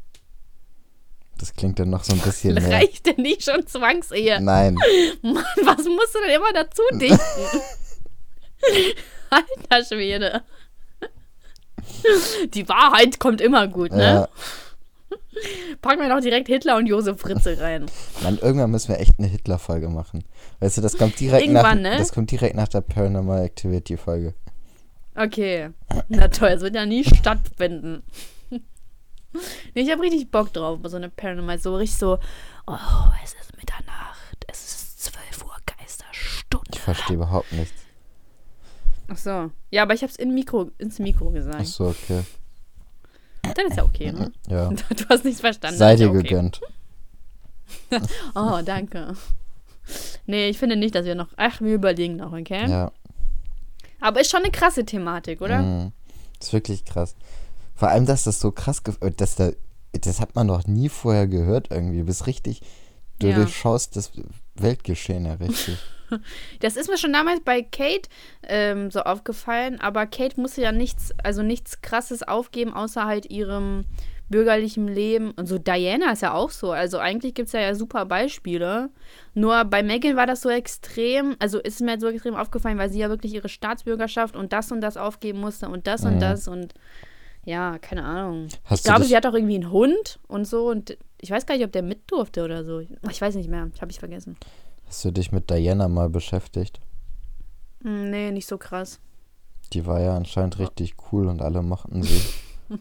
[1.39, 2.71] Das klingt dann noch so ein bisschen mehr.
[2.71, 4.41] Reicht denn nicht schon Zwangsehe?
[4.41, 4.75] Nein.
[5.23, 7.19] Mann, was musst du denn immer dazu dichten?
[9.31, 10.43] Alter Schwede.
[12.55, 14.03] Die Wahrheit kommt immer gut, ne?
[14.03, 14.29] Ja.
[15.81, 17.87] Packen wir doch direkt Hitler und Josef Fritze rein.
[18.23, 20.25] Mann, irgendwann müssen wir echt eine Hitler-Folge machen.
[20.61, 21.97] Weißt du, das kommt direkt nach, ne?
[21.99, 24.35] das kommt direkt nach der Paranormal Activity-Folge.
[25.15, 25.71] Okay.
[26.09, 28.03] Na toll, es wird ja nie stattfinden.
[28.51, 28.61] nee,
[29.75, 32.19] ich habe richtig Bock drauf, so eine Paranormal, so richtig so,
[32.67, 32.77] oh,
[33.23, 36.71] es ist Mitternacht, es ist 12 Uhr Geisterstunde.
[36.73, 37.84] Ich verstehe überhaupt nichts.
[39.09, 39.51] Ach so.
[39.71, 41.57] Ja, aber ich habe es in Mikro, ins Mikro gesagt.
[41.61, 42.23] Ach so, okay.
[43.43, 44.33] Dann ist ja okay, ne?
[44.49, 44.69] Ja.
[44.89, 45.79] Du hast nichts verstanden.
[45.79, 46.23] Sei dir okay.
[46.23, 46.61] gegönnt.
[48.35, 49.15] oh, danke.
[50.27, 51.29] Nee, ich finde nicht, dass wir noch.
[51.37, 52.69] Ach, wir überlegen noch, okay?
[52.69, 52.93] Ja.
[54.01, 55.63] Aber ist schon eine krasse Thematik, oder?
[55.63, 55.93] Mhm.
[56.41, 57.15] Ist wirklich krass.
[57.75, 58.83] Vor allem, dass das so krass,
[59.17, 59.51] dass da,
[59.93, 61.99] das hat man noch nie vorher gehört irgendwie.
[61.99, 62.63] Du bist richtig,
[63.19, 63.37] du Ja.
[63.37, 64.13] durchschaust das
[64.55, 65.79] Weltgeschehen ja richtig.
[66.61, 68.09] Das ist mir schon damals bei Kate
[68.43, 73.85] ähm, so aufgefallen, aber Kate musste ja nichts, also nichts krasses aufgeben, außer halt ihrem
[74.31, 75.33] bürgerlichen Leben.
[75.33, 76.73] Und so Diana ist ja auch so.
[76.73, 78.89] Also eigentlich gibt es ja, ja super Beispiele.
[79.35, 83.01] Nur bei Megan war das so extrem, also ist mir so extrem aufgefallen, weil sie
[83.01, 86.21] ja wirklich ihre Staatsbürgerschaft und das und das aufgeben musste und das und Mhm.
[86.21, 86.75] das und
[87.45, 88.49] ja, keine Ahnung.
[88.65, 91.57] Hast Ich glaube, sie hat auch irgendwie einen Hund und so und ich weiß gar
[91.57, 92.81] nicht, ob der mit durfte oder so.
[93.11, 94.37] Ich weiß nicht mehr, habe ich vergessen.
[94.95, 96.81] Hast du dich mit Diana mal beschäftigt?
[97.83, 99.01] Hm, nee, nicht so krass.
[99.73, 102.21] Die war ja anscheinend richtig cool und alle mochten sie.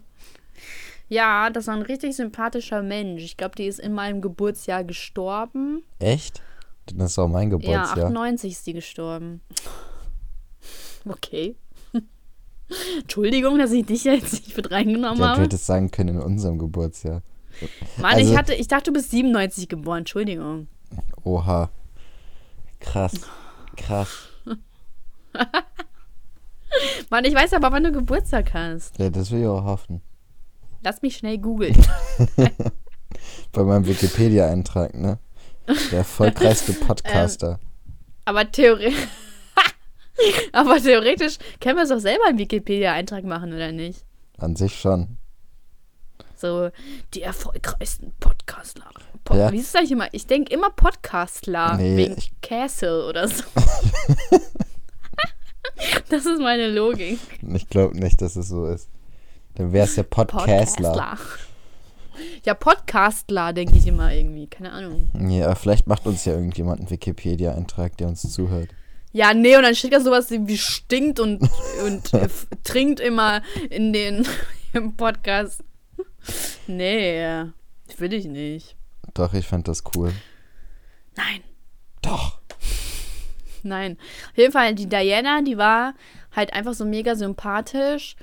[1.10, 3.22] Ja, das war ein richtig sympathischer Mensch.
[3.24, 5.84] Ich glaube, die ist in meinem Geburtsjahr gestorben.
[6.00, 6.42] Echt?
[6.96, 8.06] Das ist auch mein Ja, Geburtsjahr.
[8.08, 9.42] 98 ist die gestorben.
[11.08, 11.56] Okay.
[13.02, 15.42] Entschuldigung, dass ich dich jetzt nicht mit reingenommen ja, du habe.
[15.42, 17.22] hättest sagen können in unserem Geburtsjahr.
[17.98, 20.00] Mann, also- ich, hatte, ich dachte, du bist 97 geboren.
[20.00, 20.68] Entschuldigung.
[21.26, 21.70] Oha.
[22.84, 23.14] Krass.
[23.76, 24.30] Krass.
[27.10, 28.98] Mann, ich weiß aber, wann du Geburtstag hast.
[29.00, 30.02] Ja, das will ich auch hoffen.
[30.84, 31.76] Lass mich schnell googeln.
[33.52, 35.18] Bei meinem Wikipedia-Eintrag, ne?
[35.92, 37.60] Der erfolgreichste Podcaster.
[38.26, 39.08] Aber theoretisch.
[40.52, 44.04] aber theoretisch können wir es doch selber einen Wikipedia-Eintrag machen, oder nicht?
[44.38, 45.18] An sich schon.
[46.36, 46.70] So,
[47.14, 48.90] die erfolgreichsten Podcastler.
[49.34, 49.52] Po Ja.
[49.52, 50.08] Wie ist das eigentlich immer?
[50.12, 51.78] Ich denke immer Podcastler.
[51.78, 53.44] Nee, wegen ich- Castle oder so.
[56.10, 57.20] das ist meine Logik.
[57.42, 58.90] Ich glaube nicht, dass es so ist.
[59.56, 61.18] Dann wäre es ja Podcastler.
[62.46, 64.46] Ja, Podcastler, denke ich immer irgendwie.
[64.48, 65.10] Keine Ahnung.
[65.30, 68.70] Ja, vielleicht macht uns ja irgendjemand einen Wikipedia-Eintrag, der uns zuhört.
[69.14, 71.42] Ja, nee, und dann steht da sowas wie stinkt und,
[71.86, 72.28] und äh,
[72.64, 74.28] trinkt immer in den
[74.74, 75.64] im Podcast.
[76.68, 77.46] Nee,
[77.98, 78.76] will ich nicht.
[79.14, 80.12] Doch, ich fand das cool.
[81.16, 81.42] Nein.
[82.02, 82.40] Doch.
[83.64, 83.98] Nein.
[84.32, 85.94] Auf jeden Fall, die Diana, die war
[86.36, 88.16] halt einfach so mega sympathisch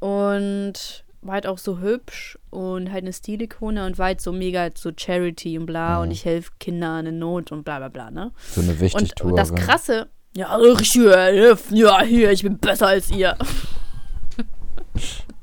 [0.00, 4.68] und war halt auch so hübsch und halt eine Stilikone und war halt so mega
[4.74, 8.32] so Charity und bla und ich helfe Kindern in Not und bla bla bla, ne?
[8.50, 9.30] So eine Und, Wichtigtuerin.
[9.32, 13.38] und das Krasse, ja, ich hier, helfen, ja, hier, ich bin besser als ihr.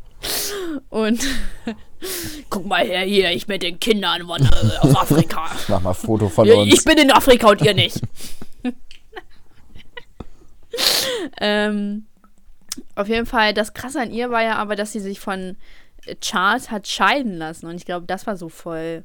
[0.89, 1.21] und
[2.49, 5.49] guck mal her, hier, ich mit den Kindern von, äh, aus Afrika.
[5.67, 6.73] Mach mal ein Foto von uns.
[6.73, 8.01] Ich bin in Afrika und ihr nicht.
[11.41, 12.05] ähm,
[12.95, 15.57] auf jeden Fall, das Krasse an ihr war ja aber, dass sie sich von
[16.19, 17.67] Charles hat scheiden lassen.
[17.67, 19.03] Und ich glaube, das war so voll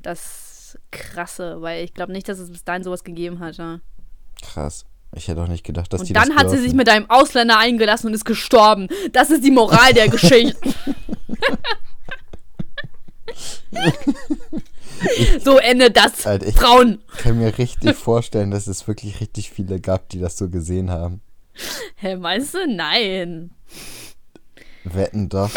[0.00, 3.80] das Krasse, weil ich glaube nicht, dass es bis dahin sowas gegeben hatte.
[4.42, 4.84] Krass.
[5.14, 7.58] Ich hätte auch nicht gedacht, dass die Und dann hat sie sich mit einem Ausländer
[7.58, 8.88] eingelassen und ist gestorben.
[9.12, 10.56] Das ist die Moral der Geschichte.
[15.44, 16.26] so endet das.
[16.26, 17.02] Alter, ich Frauen.
[17.18, 21.20] kann mir richtig vorstellen, dass es wirklich richtig viele gab, die das so gesehen haben.
[21.96, 22.66] Hä, meinst du?
[22.66, 23.50] Nein.
[24.84, 25.50] Wetten doch.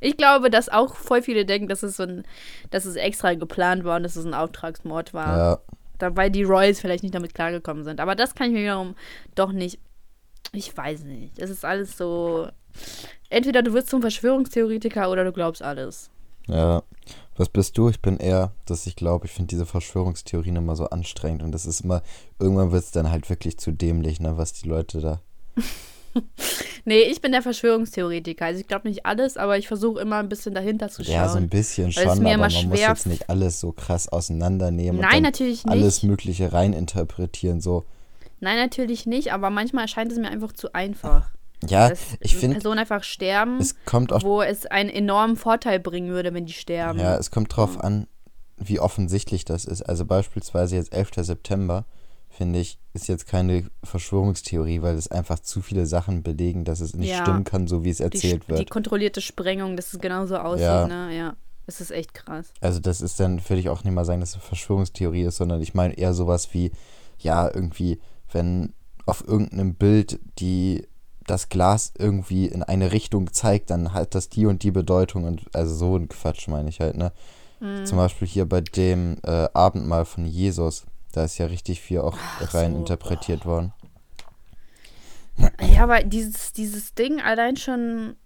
[0.00, 2.24] Ich glaube, dass auch voll viele denken, dass es so ein,
[2.70, 5.36] dass es extra geplant war und dass es ein Auftragsmord war.
[5.36, 5.58] Ja.
[5.98, 8.00] Dabei die Royals vielleicht nicht damit klargekommen sind.
[8.00, 8.94] Aber das kann ich mir wiederum
[9.34, 9.78] doch nicht.
[10.52, 11.38] Ich weiß nicht.
[11.38, 12.48] Es ist alles so.
[13.30, 16.10] Entweder du wirst zum Verschwörungstheoretiker oder du glaubst alles.
[16.46, 16.82] Ja.
[17.36, 17.90] Was bist du?
[17.90, 21.66] Ich bin eher, dass ich glaube, ich finde diese Verschwörungstheorien immer so anstrengend und das
[21.66, 22.02] ist immer,
[22.38, 25.20] irgendwann wird es dann halt wirklich zu dämlich, ne, was die Leute da.
[26.88, 28.44] Nee, ich bin der Verschwörungstheoretiker.
[28.44, 31.14] Also ich glaube nicht alles, aber ich versuche immer ein bisschen dahinter zu schauen.
[31.14, 33.72] Ja, so ein bisschen schon, mir aber immer man muss schwer jetzt nicht alles so
[33.72, 35.72] krass auseinandernehmen Nein, und natürlich nicht.
[35.72, 37.84] alles Mögliche reininterpretieren, so.
[38.38, 41.30] Nein, natürlich nicht, aber manchmal erscheint es mir einfach zu einfach.
[41.66, 45.80] Ja, dass ich finde, Personen einfach sterben, es kommt auch wo es einen enormen Vorteil
[45.80, 47.00] bringen würde, wenn die sterben.
[47.00, 48.06] Ja, es kommt drauf an,
[48.58, 49.82] wie offensichtlich das ist.
[49.82, 51.10] Also beispielsweise jetzt 11.
[51.16, 51.84] September,
[52.36, 56.94] finde ich, ist jetzt keine Verschwörungstheorie, weil es einfach zu viele Sachen belegen, dass es
[56.94, 57.22] nicht Ja.
[57.22, 58.70] stimmen kann, so wie es die, erzählt die wird.
[58.70, 60.86] kontrollierte Sprengung, dass es genauso aussieht, Ja.
[60.86, 61.16] ne?
[61.16, 61.36] Ja.
[61.66, 62.46] Das ist echt krass.
[62.60, 65.36] Also das ist dann, würde ich auch nicht mal sagen, dass es eine Verschwörungstheorie ist,
[65.36, 66.70] sondern ich meine eher sowas wie,
[67.18, 67.98] ja, irgendwie,
[68.32, 68.72] wenn
[69.04, 70.86] auf irgendeinem Bild die
[71.26, 75.42] das Glas irgendwie in eine Richtung zeigt, dann hat das die und die Bedeutung und
[75.56, 77.12] also so ein Quatsch meine ich halt, ne?
[77.58, 77.84] Mhm.
[77.84, 80.84] Zum Beispiel hier bei dem äh, Abendmahl von Jesus,
[81.16, 83.72] da ist ja richtig viel auch Ach rein so, interpretiert worden.
[85.60, 88.16] Ja, aber dieses, dieses Ding allein schon,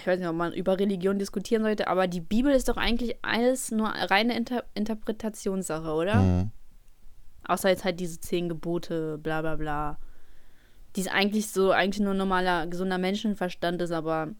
[0.00, 3.16] ich weiß nicht, ob man über Religion diskutieren sollte, aber die Bibel ist doch eigentlich
[3.22, 6.16] alles nur reine Inter Interpretationssache, oder?
[6.16, 6.50] Mhm.
[7.46, 9.98] Außer jetzt halt diese zehn Gebote, bla bla bla.
[10.96, 14.30] Die ist eigentlich so, eigentlich nur normaler, gesunder Menschenverstand ist, aber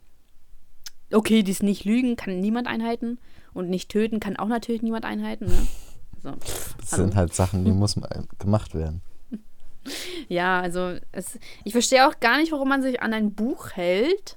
[1.12, 3.18] okay, die ist nicht lügen, kann niemand einhalten.
[3.54, 5.66] Und nicht töten kann auch natürlich niemand einhalten, ne?
[6.22, 7.02] So, pff, Das hallo.
[7.04, 7.96] sind halt Sachen, die muss
[8.38, 9.02] gemacht werden.
[10.28, 14.36] Ja, also es, ich verstehe auch gar nicht, warum man sich an ein Buch hält,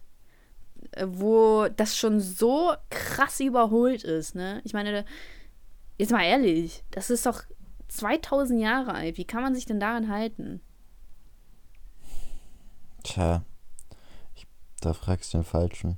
[0.92, 4.62] äh, wo das schon so krass überholt ist, ne?
[4.64, 5.04] Ich meine,
[5.98, 7.44] jetzt mal ehrlich, das ist doch
[7.90, 9.18] 2000 Jahre alt.
[9.18, 10.62] Wie kann man sich denn daran halten?
[13.04, 13.44] Tja,
[14.36, 14.48] ich,
[14.80, 15.98] da fragst du den Falschen.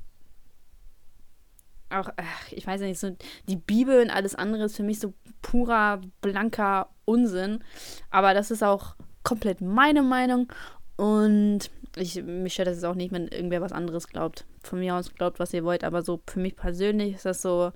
[1.93, 3.15] Auch, ach, ich weiß nicht, so
[3.47, 7.63] die Bibel und alles andere ist für mich so purer, blanker Unsinn.
[8.09, 10.51] Aber das ist auch komplett meine Meinung.
[10.95, 14.45] Und ich, mich stört das jetzt auch nicht, wenn irgendwer was anderes glaubt.
[14.63, 15.83] Von mir aus glaubt, was ihr wollt.
[15.83, 17.71] Aber so für mich persönlich ist das so,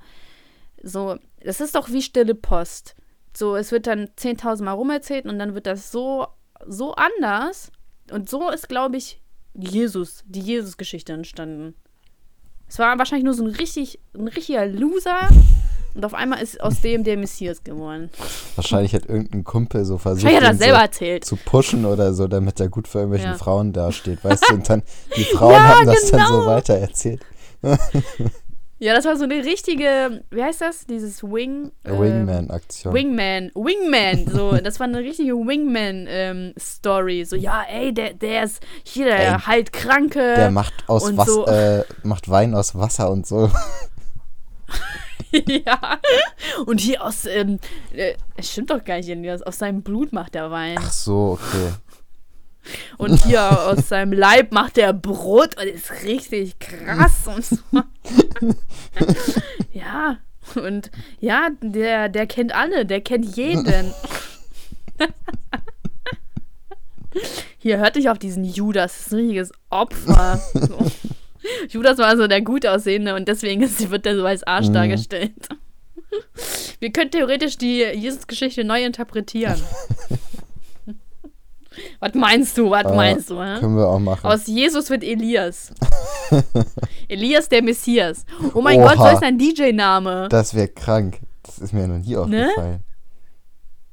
[0.82, 2.96] so, das ist doch wie stille Post.
[3.36, 6.28] So, es wird dann 10.000 Mal rumerzählt und dann wird das so,
[6.66, 7.72] so anders.
[8.12, 9.22] Und so ist, glaube ich,
[9.54, 11.76] Jesus, die Jesus-Geschichte entstanden.
[12.70, 15.30] Es war wahrscheinlich nur so ein richtig, ein richtiger Loser.
[15.96, 18.12] Und auf einmal ist aus dem der Messias geworden.
[18.56, 21.26] Wahrscheinlich hat irgendein Kumpel so versucht, hat er ihn das selber so erzählt.
[21.26, 23.38] zu pushen oder so, damit er gut für irgendwelchen Ja.
[23.38, 24.54] Frauen dasteht, weißt du?
[24.56, 24.84] Und dann,
[25.16, 26.46] die Frauen Ja, haben das dann so genau.
[26.46, 27.22] weitererzählt.
[28.80, 30.86] Ja, das war so eine richtige, wie heißt das?
[30.86, 31.72] Dieses Wing.
[31.84, 32.94] ähm, Wingman-Aktion.
[32.94, 37.26] Wingman, Wingman, so, das war eine richtige Wingman-Story.
[37.26, 40.36] so, ja, ey, der, der ist hier der Ey, halt Kranke.
[40.36, 41.48] Der macht aus was, so.
[41.48, 43.50] äh, macht Wein aus Wasser und so.
[45.32, 46.00] ja.
[46.68, 47.60] Und hier aus, ähm,
[47.94, 50.78] äh, es stimmt doch gar nicht, aus seinem Blut macht er Wein.
[50.80, 51.74] Ach so, okay.
[52.98, 57.58] Und hier aus seinem Leib macht er Brot und ist richtig krass und so.
[59.74, 60.18] ja,
[60.56, 63.94] und ja, der, der kennt alle, der kennt jeden.
[67.58, 70.40] Hier, hört nicht auf diesen Judas, das ist ein richtiges Opfer.
[70.54, 70.86] So.
[71.70, 74.74] Judas war so der gut aussehende und deswegen ist, wird er so als Arsch Mhm.
[74.74, 75.32] dargestellt.
[76.80, 79.62] Wir können theoretisch die Jesus-Geschichte neu interpretieren.
[82.00, 82.70] Was meinst du?
[82.70, 83.42] Was Ah, meinst du?
[83.42, 83.60] Hä?
[83.60, 84.26] Können wir auch machen.
[84.26, 85.72] Aus Jesus wird Elias.
[87.08, 88.26] Elias der Messias.
[88.54, 88.96] Oh mein Oha.
[88.96, 90.28] Gott, so ist ein DJ-Name.
[90.30, 91.20] Das wäre krank.
[91.44, 92.20] Das ist mir noch nie Ne?
[92.50, 92.84] aufgefallen.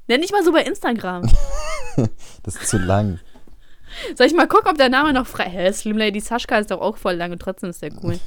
[0.09, 1.28] Nenn dich mal so bei Instagram.
[2.43, 3.20] Das ist zu lang.
[4.16, 5.53] Soll ich mal gucken, ob der Name noch frei ist?
[5.53, 8.18] Hä, Slim Lady Sascha ist doch auch voll lang und trotzdem ist der cool.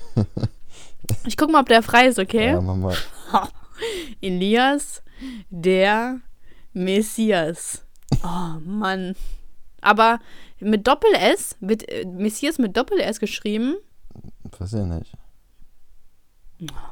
[1.26, 2.48] Ich guck mal, ob der frei ist, okay?
[2.52, 2.96] Ja, mach mal.
[4.22, 5.04] Elias
[5.50, 6.20] der
[6.72, 7.84] Messias.
[8.24, 9.16] Oh Mann.
[9.88, 10.20] Aber
[10.60, 13.76] mit Doppel-S, wird äh, Messias mit Doppel-S geschrieben.
[14.60, 15.14] Weiß ich nicht.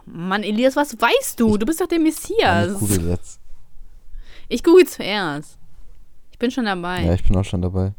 [0.05, 1.57] Mann, Elias, was weißt du?
[1.57, 2.71] Du bist doch der Messias.
[2.73, 3.39] ich google jetzt.
[4.47, 5.57] Ich google zuerst.
[6.31, 7.03] Ich bin schon dabei.
[7.03, 7.93] Ja, ich bin auch schon dabei.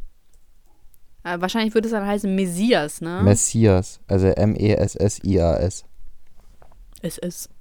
[1.24, 3.20] Äh, wahrscheinlich würde es dann heißen Messias, ne?
[3.22, 4.00] Messias.
[4.06, 5.84] Also M-E-S-S-I-A-S.
[7.02, 7.50] es ist.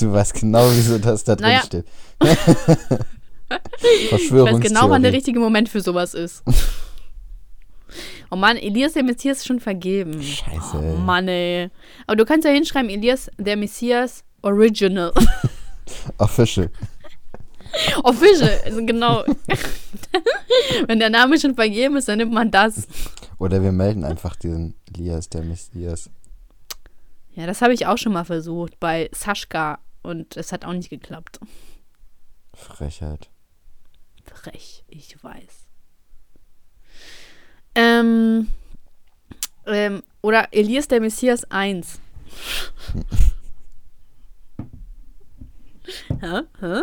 [0.00, 1.62] Du weißt genau, wieso das da drin Naja.
[1.62, 1.86] steht.
[3.80, 5.16] Ich weiß genau, wann der Verschwörungstheorie.
[5.16, 6.42] richtige Moment für sowas ist.
[8.28, 10.20] Oh Mann, Elias der Messias ist schon vergeben.
[10.20, 10.96] Scheiße, Oh.
[10.96, 11.70] Mann, ey.
[12.08, 15.12] Aber du kannst ja hinschreiben, Elias der Messias Original.
[16.18, 16.68] Official.
[18.02, 19.24] Official, also genau.
[20.88, 22.88] Wenn der Name schon vergeben ist, dann nimmt man das.
[23.38, 26.10] Oder wir melden einfach diesen Elias, der Messias.
[27.36, 30.90] Ja, das habe ich auch schon mal versucht bei Sascha und es hat auch nicht
[30.90, 31.38] geklappt.
[32.54, 33.28] Frechheit.
[34.34, 35.66] Frech, ich weiß.
[37.74, 38.48] Ähm,
[39.66, 42.00] ähm, oder Elias der Messias 1.
[46.20, 46.42] Hä?
[46.60, 46.82] Hä?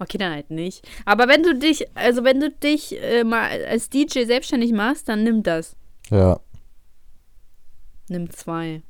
[0.00, 0.86] Okay, dann halt nicht.
[1.04, 5.24] Aber wenn du dich, also wenn du dich äh, mal als DJ selbstständig machst, dann
[5.24, 5.76] nimm das.
[6.10, 6.40] Ja.
[8.08, 8.82] Nimm zwei.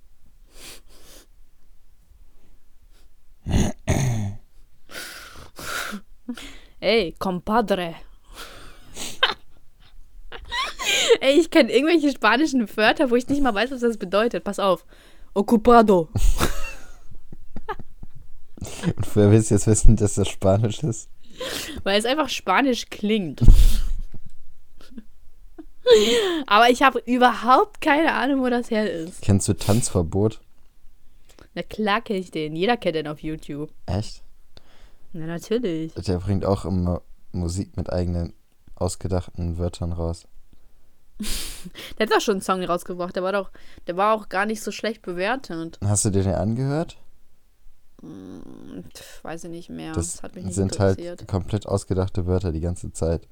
[6.80, 7.94] Ey, compadre.
[11.20, 14.44] Ey, ich kenne irgendwelche spanischen Wörter, wo ich nicht mal weiß, was das bedeutet.
[14.44, 14.84] Pass auf.
[15.34, 16.08] Ocupado.
[18.84, 21.08] Und woher willst jetzt wissen, dass das Spanisch ist?
[21.84, 23.40] Weil es einfach spanisch klingt.
[26.46, 29.22] Aber ich habe überhaupt keine Ahnung, wo das her ist.
[29.22, 30.40] Kennst du Tanzverbot?
[31.54, 32.54] Na klar kenne ich den.
[32.54, 33.70] Jeder kennt den auf YouTube.
[33.86, 34.22] Echt?
[35.18, 35.92] Na natürlich.
[35.94, 37.02] Der bringt auch immer
[37.32, 38.32] Musik mit eigenen
[38.76, 40.26] ausgedachten Wörtern raus.
[41.98, 43.16] Der hat doch schon einen Song rausgebracht.
[43.16, 43.50] Der war doch,
[43.88, 45.78] der war auch gar nicht so schlecht bewertet.
[45.84, 46.96] Hast du dir den angehört?
[48.00, 49.92] Pff, weiß ich nicht mehr.
[49.92, 51.20] Das Das, hat mich nicht sind interessiert.
[51.20, 53.26] halt komplett ausgedachte Wörter die ganze Zeit.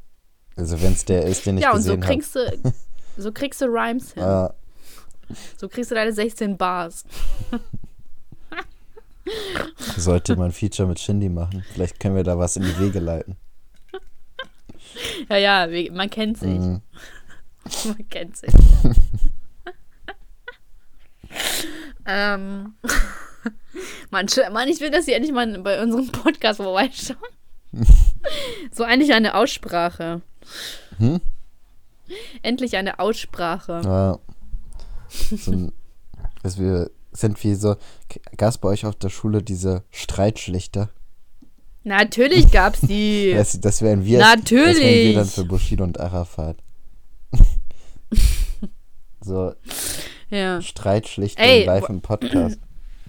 [0.57, 2.13] Also wenn es der ist, den ich ja, und so gesehen habe.
[2.15, 2.73] kriegst du,
[3.17, 4.23] so kriegst du Rhymes hin.
[4.25, 4.49] Äh,
[5.57, 7.05] So kriegst du deine 16 Bars.
[9.97, 11.65] sollte man ein Feature mit Shindy machen.
[11.73, 13.37] Vielleicht können wir da was in die Wege leiten.
[15.29, 16.59] Ja, ja, man kennt sich.
[16.59, 16.81] Mhm.
[17.85, 18.55] Man kennt sich.
[22.07, 22.75] ähm.
[24.11, 24.27] Mann,
[24.69, 27.19] ich will, dass sie endlich mal bei unserem Podcast vorbeischauen.
[28.71, 30.23] so eigentlich eine Aussprache.
[30.99, 31.21] Hm?
[32.43, 33.83] Endlich eine Aussprache.
[33.85, 34.19] Ja.
[35.09, 35.73] So ein,
[36.43, 37.77] dass wir sind wie so.
[38.37, 40.91] Gab es bei euch auf der Schule diese Streitschlichter?
[41.85, 43.33] Natürlich gab's die.
[43.37, 44.19] Das, das wären wir.
[44.19, 45.07] Das wären Natürlich.
[45.09, 46.57] wir dann für Bushido und Arafat.
[49.21, 49.55] so
[50.31, 50.61] ja.
[50.61, 52.59] Streitschlichter live im Podcast.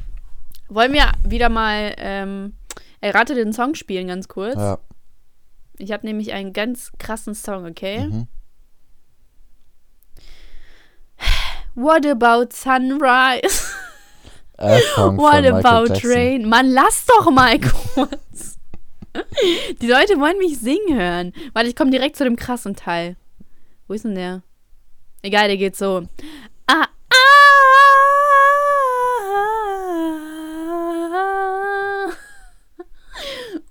[0.70, 2.53] Wollen wir wieder mal ähm,
[3.01, 4.55] Errate den Song spielen, ganz kurz?
[4.55, 4.80] Ja.
[5.78, 8.08] Ich habe nämlich einen ganz krassen Song, okay?
[8.08, 8.28] Mhm.
[11.76, 13.66] What about sunrise?
[14.95, 16.12] Song What about Jackson.
[16.12, 16.49] rain?
[16.49, 17.60] Mann, lass doch mal
[17.95, 18.58] kurz.
[19.82, 21.34] Die Leute wollen mich singen hören.
[21.53, 23.16] Warte, ich komme direkt zu dem krassen Teil.
[23.88, 24.41] Wo ist denn der?
[25.22, 26.03] Egal, der geht so.
[26.68, 27.14] Ah, ah.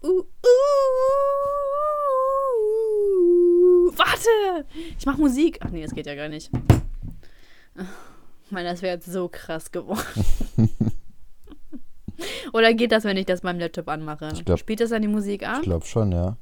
[0.03, 0.22] Uh, uh.
[3.97, 4.66] Warte!
[4.99, 5.59] Ich mach Musik.
[5.62, 6.51] Ach nee, das geht ja gar nicht.
[8.51, 10.24] Mann, das wäre jetzt so krass geworden.
[12.53, 14.30] Oder geht das, wenn ich das beim Laptop anmache?
[14.32, 15.57] Ich glaub- Spielt das dann die Musik an?
[15.57, 16.36] Ich glaube schon, ja.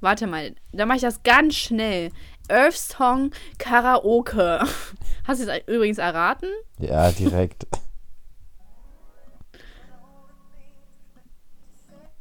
[0.00, 2.10] Warte mal, dann mache ich das ganz schnell.
[2.48, 4.60] Earth Song Karaoke.
[5.26, 6.48] Hast du es übrigens erraten?
[6.78, 7.66] Ja, direkt.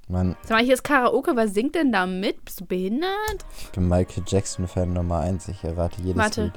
[0.07, 2.45] Mann, Sag mal, hier ist Karaoke, wer singt denn da mit?
[2.45, 3.45] Bist du behindert?
[3.59, 5.47] ich bin Michael Jackson-Fan Nummer 1.
[5.47, 6.43] Ich errate jedes Warte.
[6.45, 6.53] Lied.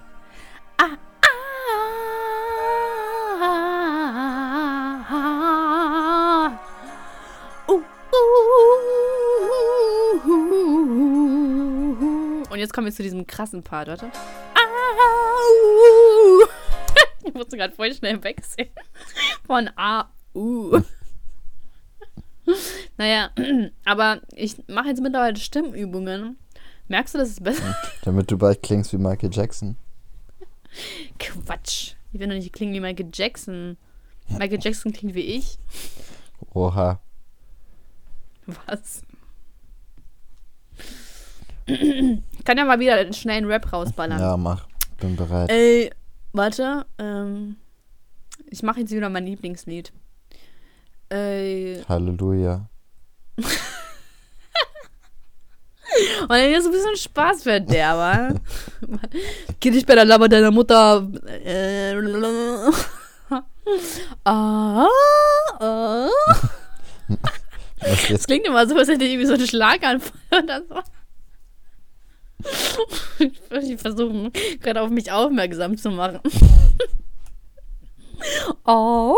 [0.77, 0.97] Ah,
[12.59, 14.11] Und jetzt kommen wir zu diesem krassen Part, warte.
[17.25, 18.71] Ich musste gerade voll schnell wegsehen.
[19.47, 20.81] Von A, U.
[22.97, 23.31] Naja,
[23.85, 26.37] aber ich mache jetzt mittlerweile Stimmübungen.
[26.89, 29.77] Merkst du, dass es besser Damit du bald klingst wie Michael Jackson.
[31.21, 31.93] Quatsch.
[32.13, 33.77] Ich will doch nicht klingen wie Michael Jackson.
[34.31, 35.59] Michael Jackson klingt wie ich.
[36.55, 37.01] Oha.
[38.47, 39.03] Was?
[42.49, 44.19] Ich kann ja mal wieder einen schnellen Rap rausballern.
[44.19, 44.67] Ja, mach.
[44.99, 45.51] Bin bereit.
[45.51, 45.91] Ey,
[46.33, 46.87] warte.
[46.99, 47.57] Ähm,
[48.47, 49.93] ich mache jetzt wieder mein Lieblingslied.
[51.11, 52.67] Ey, Halleluja.
[53.37, 53.47] und
[56.31, 58.35] dann ist ein bisschen Spaß für der, wa?
[59.61, 61.07] Geh dich bei der Laber deiner Mutter.
[61.45, 61.95] Äh,
[64.25, 64.87] Ah,
[65.61, 66.09] ah.
[68.09, 70.77] Das klingt immer so, als hätte ich irgendwie so einen Schlaganfall oder so.
[73.63, 74.31] Ich versuche
[74.61, 76.21] gerade auf mich aufmerksam zu machen.
[78.65, 79.17] Oh.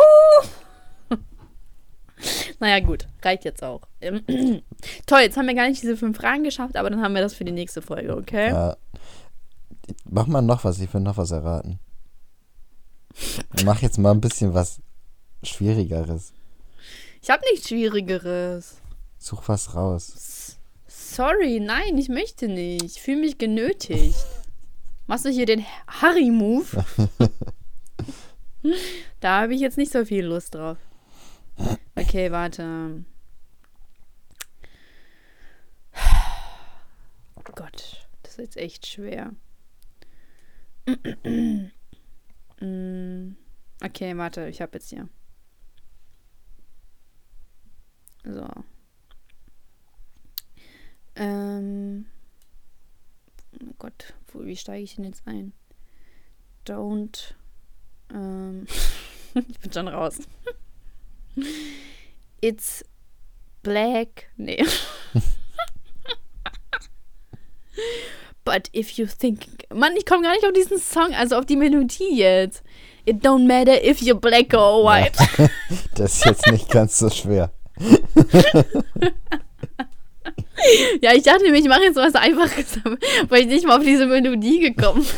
[2.59, 3.81] Naja, gut, reicht jetzt auch.
[4.01, 4.23] Ähm,
[5.07, 7.35] Toll, jetzt haben wir gar nicht diese fünf Fragen geschafft, aber dann haben wir das
[7.35, 8.51] für die nächste Folge, okay?
[8.51, 8.77] Ja.
[10.05, 11.81] Mach mal noch was, ich will noch was erraten.
[13.64, 14.81] Mach jetzt mal ein bisschen was
[15.43, 16.33] Schwierigeres.
[17.23, 18.81] Ich habe nichts Schwierigeres.
[19.18, 20.12] Such was raus.
[21.11, 22.84] Sorry, nein, ich möchte nicht.
[22.84, 24.24] Ich fühle mich genötigt.
[25.08, 26.84] Machst du hier den Harry-Move?
[29.20, 30.78] da habe ich jetzt nicht so viel Lust drauf.
[31.96, 33.04] Okay, warte.
[37.56, 39.32] Gott, das ist jetzt echt schwer.
[42.61, 43.36] Mm,
[43.82, 45.08] okay, warte, ich habe jetzt hier.
[48.22, 48.46] So.
[51.21, 52.07] Ähm.
[53.62, 55.53] Oh Gott, wo, wie steige ich denn jetzt ein?
[56.66, 57.35] Don't.
[58.12, 58.66] Ähm.
[59.35, 60.18] ich bin schon raus.
[62.41, 62.83] It's
[63.62, 64.31] black.
[64.37, 64.64] Nee.
[68.45, 69.47] But if you think.
[69.73, 72.62] Mann, ich komme gar nicht auf diesen Song, also auf die Melodie jetzt.
[73.05, 75.12] It don't matter if you're black or white.
[75.95, 77.53] Das ist jetzt nicht ganz so schwer.
[81.00, 82.78] Ja, ich dachte mir, ich mache jetzt was Einfaches,
[83.28, 85.11] weil ich nicht mal auf diese Melodie gekommen bin.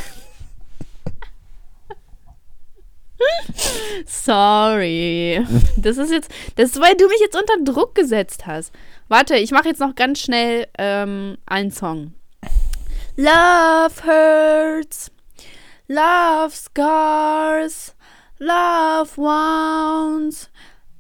[4.07, 5.45] Sorry.
[5.76, 8.72] Das ist jetzt, das ist, weil du mich jetzt unter Druck gesetzt hast.
[9.09, 12.14] Warte, ich mache jetzt noch ganz schnell ähm, einen Song.
[13.16, 15.11] Love hurts,
[15.86, 17.95] love scars,
[18.38, 20.51] love wounds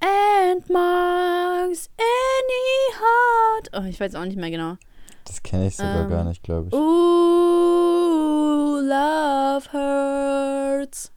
[0.02, 3.68] and marks any heart.
[3.72, 4.76] Oh, ich weiß auch nicht mehr genau.
[5.24, 6.74] Das kenne ich sogar Ähm, gar nicht, glaube ich.
[6.74, 11.12] Ooh, love hurts.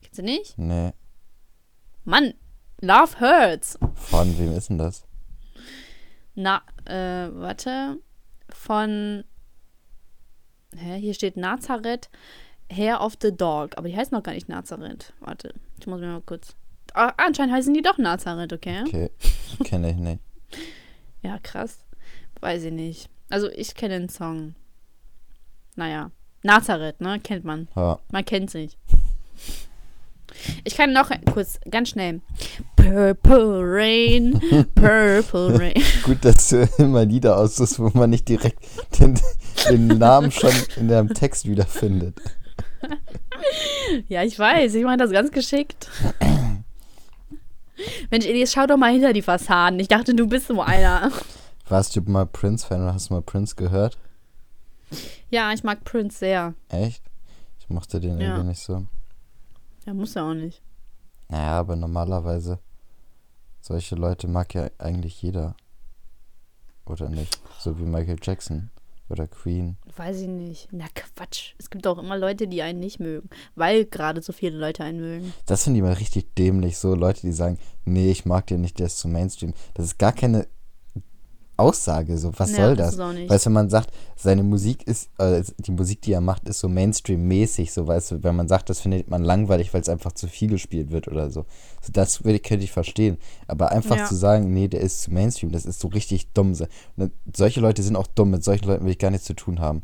[0.00, 0.56] Kennst du nicht?
[0.58, 0.92] Nee.
[2.04, 2.34] Mann,
[2.80, 3.78] love hurts.
[3.94, 5.04] Von wem ist denn das?
[6.34, 7.98] Na, äh, warte.
[8.48, 9.24] Von.
[10.74, 12.08] Hä, hier steht Nazareth,
[12.70, 13.76] Hair of the Dog.
[13.76, 15.12] Aber die heißt noch gar nicht Nazareth.
[15.20, 16.56] Warte, ich muss mir mal kurz.
[16.94, 18.82] Ah, anscheinend heißen die doch Nazareth, okay?
[18.86, 19.10] Okay,
[19.64, 20.20] kenne ich nicht.
[21.22, 21.78] Ja, krass.
[22.40, 23.08] Weiß ich nicht.
[23.30, 24.54] Also, ich kenne den Song.
[25.76, 26.10] Naja.
[26.42, 27.20] Nazareth, ne?
[27.20, 27.68] Kennt man.
[27.76, 28.76] Ja, Man kennt sich.
[30.64, 32.22] Ich kann noch kurz, ganz schnell.
[32.74, 34.40] Purple Rain,
[34.74, 35.82] Purple Rain.
[36.04, 38.58] gut, dass du immer Lieder aussuchst, wo man nicht direkt
[38.98, 39.20] den,
[39.68, 42.16] den Namen schon in deinem Text wiederfindet.
[44.08, 45.90] Ja, ich weiß, ich mache das ganz geschickt.
[48.10, 49.78] Mensch, Elias, schau doch mal hinter die Fassaden.
[49.80, 51.10] Ich dachte, du bist so einer.
[51.68, 53.98] Warst du mal Prince-Fan oder hast du mal Prince gehört?
[55.30, 56.54] Ja, ich mag Prince sehr.
[56.68, 57.02] Echt?
[57.60, 58.28] Ich mochte den Ja.
[58.28, 58.86] irgendwie nicht so.
[59.86, 60.60] Ja, muss er auch nicht.
[61.28, 62.58] Naja, aber normalerweise,
[63.60, 65.56] solche Leute mag ja eigentlich jeder.
[66.84, 67.40] Oder nicht?
[67.58, 68.70] So wie Michael Jackson
[69.12, 69.76] oder Queen.
[69.96, 70.68] Weiß ich nicht.
[70.72, 71.54] Na Quatsch.
[71.58, 73.28] Es gibt auch immer Leute, die einen nicht mögen.
[73.54, 75.32] Weil gerade so viele Leute einen mögen.
[75.46, 76.78] Das finde ich mal richtig dämlich.
[76.78, 79.52] So Leute, die sagen, nee, ich mag den nicht, der ist zu Mainstream.
[79.74, 80.46] Das ist gar keine
[81.56, 82.16] Aussage.
[82.18, 83.28] So, was Ja, soll das das?
[83.28, 86.60] Weißt du, wenn man sagt, seine Musik ist, äh, die Musik, die er macht, ist
[86.60, 90.12] so Mainstream-mäßig, so weißt du, wenn man sagt, das findet man langweilig, weil es einfach
[90.12, 91.44] zu viel gespielt wird oder so.
[91.80, 93.18] so das würde, könnte ich verstehen.
[93.46, 94.04] Aber einfach Ja.
[94.06, 96.54] zu sagen, nee, der ist zu Mainstream, das ist so richtig dumm.
[96.96, 99.60] Und solche Leute sind auch dumm, mit solchen Leuten will ich gar nichts zu tun
[99.60, 99.82] haben.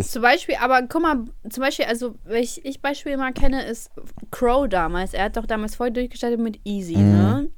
[0.00, 3.90] Zum Beispiel, aber guck mal, zum Beispiel, also, welch ich Beispiel mal kenne, ist
[4.30, 5.12] Crow damals.
[5.12, 7.10] Er hat doch damals voll durchgestartet mit Easy, Mhm.
[7.10, 7.50] ne?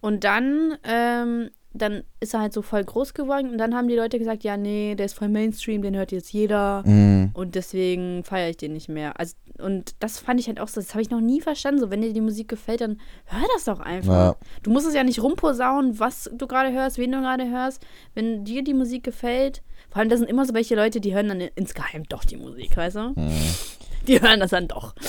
[0.00, 3.94] Und dann, ähm, dann ist er halt so voll groß geworden und dann haben die
[3.94, 7.30] Leute gesagt, ja, nee, der ist voll Mainstream, den hört jetzt jeder Mhm.
[7.32, 9.18] und deswegen feiere ich den nicht mehr.
[9.20, 11.80] Also, und das fand ich halt auch so, das habe ich noch nie verstanden.
[11.80, 14.12] So, wenn dir die Musik gefällt, dann hör das doch einfach.
[14.12, 14.36] Ja.
[14.62, 17.84] Du musst es ja nicht rumposaunen, was du gerade hörst, wen du gerade hörst.
[18.14, 21.28] Wenn dir die Musik gefällt, vor allem, das sind immer so welche Leute, die hören
[21.28, 23.00] dann insgeheim doch die Musik, weißt du?
[23.16, 23.32] Mhm.
[24.08, 24.94] Die hören das dann doch.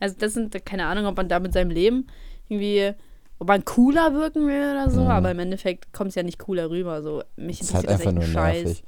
[0.00, 2.06] Also, das sind, keine Ahnung, ob man da mit seinem Leben
[2.48, 2.92] irgendwie,
[3.38, 5.10] ob man cooler wirken will oder so, Mhm.
[5.10, 7.02] aber im Endeffekt kommt es ja nicht cooler rüber.
[7.02, 8.84] So, mich ist halt einfach nur echt ein nervig.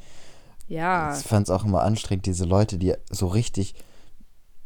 [0.69, 1.17] Ja.
[1.17, 3.75] Ich fand es auch immer anstrengend, diese Leute, die so richtig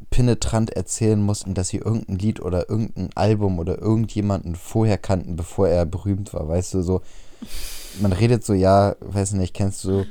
[0.08, 5.68] penetrant erzählen mussten, dass sie irgendein Lied oder irgendein Album oder irgendjemanden vorher kannten, bevor
[5.68, 6.48] er berühmt war.
[6.48, 7.02] Weißt du, so,
[8.00, 10.06] man redet so, ja, weiß nicht, kennst du,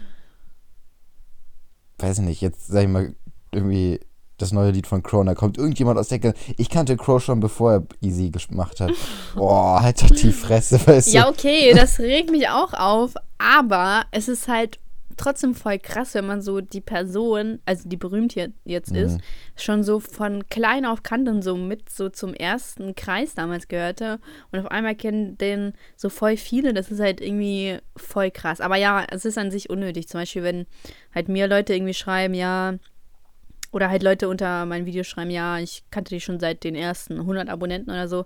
[1.97, 3.13] weiß nicht, jetzt sag ich mal,
[3.51, 3.99] irgendwie
[4.41, 5.25] das neue Lied von Crow.
[5.25, 6.33] Da kommt irgendjemand aus der Ecke.
[6.57, 8.91] Ich kannte Crow schon, bevor er Easy gemacht hat.
[9.35, 11.11] Boah, halt doch die Fresse, weißt du.
[11.17, 14.79] Ja, okay, das regt mich auch auf, aber es ist halt
[15.17, 19.21] trotzdem voll krass, wenn man so die Person, also die berühmt hier jetzt ist, Mhm.
[19.57, 24.19] schon so von klein auf kannte und so mit so zum ersten Kreis damals gehörte
[24.53, 28.61] und auf einmal kennen den so voll viele, das ist halt irgendwie voll krass.
[28.61, 30.07] Aber ja, es ist an sich unnötig.
[30.07, 30.65] Zum Beispiel, wenn
[31.13, 32.75] halt mir Leute irgendwie schreiben, ja,
[33.71, 37.19] oder halt Leute unter mein Video schreiben, ja, ich kannte dich schon seit den ersten
[37.19, 38.25] 100 Abonnenten oder so.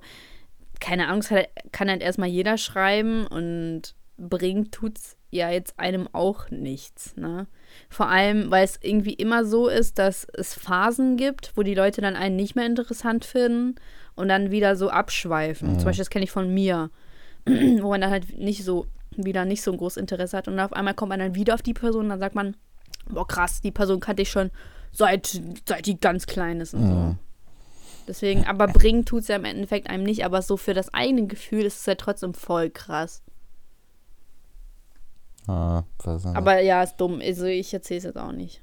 [0.79, 6.49] Keine Angst, halt, kann halt erstmal jeder schreiben und bringt tut's ja jetzt einem auch
[6.51, 7.47] nichts, ne?
[7.89, 12.01] Vor allem, weil es irgendwie immer so ist, dass es Phasen gibt, wo die Leute
[12.01, 13.75] dann einen nicht mehr interessant finden
[14.15, 15.79] und dann wieder so abschweifen.
[15.79, 16.91] Zum Beispiel, das kenne ich von mir,
[17.45, 18.85] wo man dann halt nicht so,
[19.15, 21.63] wieder nicht so ein großes Interesse hat und auf einmal kommt man dann wieder auf
[21.63, 22.55] die Person und dann sagt man,
[23.09, 24.51] boah krass, die Person kannte ich schon
[24.93, 27.15] seit, seit die ganz klein ist und so.
[28.07, 31.25] Deswegen, aber bringen tut es ja im Endeffekt einem nicht, aber so für das eigene
[31.27, 33.21] Gefühl ist es ja trotzdem voll krass.
[35.47, 35.83] Ah?
[36.33, 37.19] Aber ja, ist dumm.
[37.21, 38.61] Also ich erzähle es jetzt auch nicht.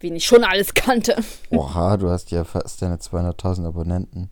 [0.00, 1.16] Wen ich schon alles kannte.
[1.50, 4.30] Oha, du hast ja fast deine 200.000 Abonnenten.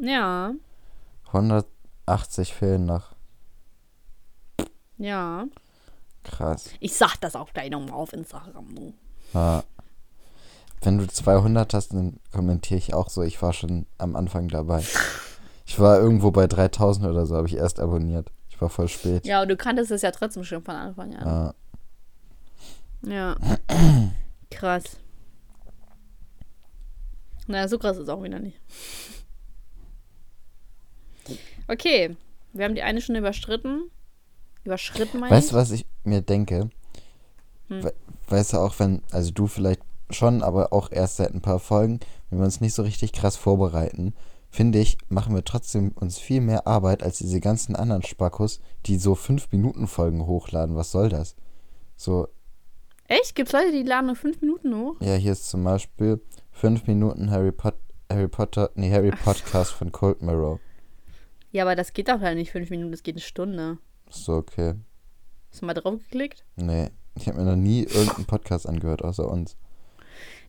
[0.00, 0.52] Ja,
[1.28, 3.14] 180 fehlen noch.
[4.98, 5.46] ja.
[6.24, 6.70] Krass.
[6.80, 8.74] Ich sag das auch gleich nochmal auf Instagram.
[8.74, 8.92] Du.
[10.82, 13.22] Wenn du 200 hast, dann kommentiere ich auch so.
[13.22, 14.82] Ich war schon am Anfang dabei.
[15.66, 18.30] Ich war irgendwo bei 3000 oder so, habe ich erst abonniert.
[18.48, 19.26] Ich war voll spät.
[19.26, 21.54] Ja, und du kanntest es ja trotzdem schon von Anfang an.
[23.02, 23.34] Ja.
[23.36, 23.36] Ja.
[24.50, 24.84] Krass.
[27.46, 28.60] Naja, so krass ist es auch wieder nicht.
[31.66, 32.16] Okay,
[32.52, 33.90] wir haben die eine Stunde überschritten.
[34.64, 35.52] Überschritten, meine Weißt ich.
[35.52, 36.70] du, was ich mir denke?
[37.68, 37.84] Hm.
[37.84, 37.94] We
[38.28, 39.80] weißt du auch, wenn, also du vielleicht
[40.10, 42.00] schon, aber auch erst seit ein paar Folgen,
[42.30, 44.14] wenn wir uns nicht so richtig krass vorbereiten,
[44.50, 48.96] finde ich, machen wir trotzdem uns viel mehr Arbeit als diese ganzen anderen Spackos, die
[48.96, 50.76] so 5-Minuten-Folgen hochladen.
[50.76, 51.36] Was soll das?
[51.96, 52.28] So,
[53.08, 53.34] Echt?
[53.34, 54.96] Gibt's Leute, die laden nur fünf Minuten hoch?
[55.00, 56.20] ja, hier ist zum Beispiel
[56.52, 57.74] 5 Minuten Harry, Pot
[58.10, 60.60] Harry Potter, nee, Harry Podcast von Cold Mirror.
[61.50, 63.78] Ja, aber das geht doch halt nicht fünf Minuten, das geht eine Stunde.
[64.10, 64.74] So, okay.
[65.50, 66.44] Hast du mal drauf geklickt?
[66.56, 69.56] Nee, ich habe mir noch nie irgendeinen Podcast angehört, außer uns.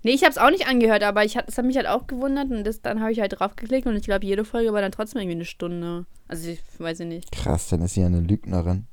[0.04, 2.08] Nee, ich habe es auch nicht angehört, aber ich hat, das hat mich halt auch
[2.08, 4.82] gewundert und das, dann habe ich halt drauf geklickt und ich glaube, jede Folge war
[4.82, 6.06] dann trotzdem irgendwie eine Stunde.
[6.30, 7.32] Also ich weiß ich nicht.
[7.32, 8.88] Krass, dann ist sie eine Lügnerin.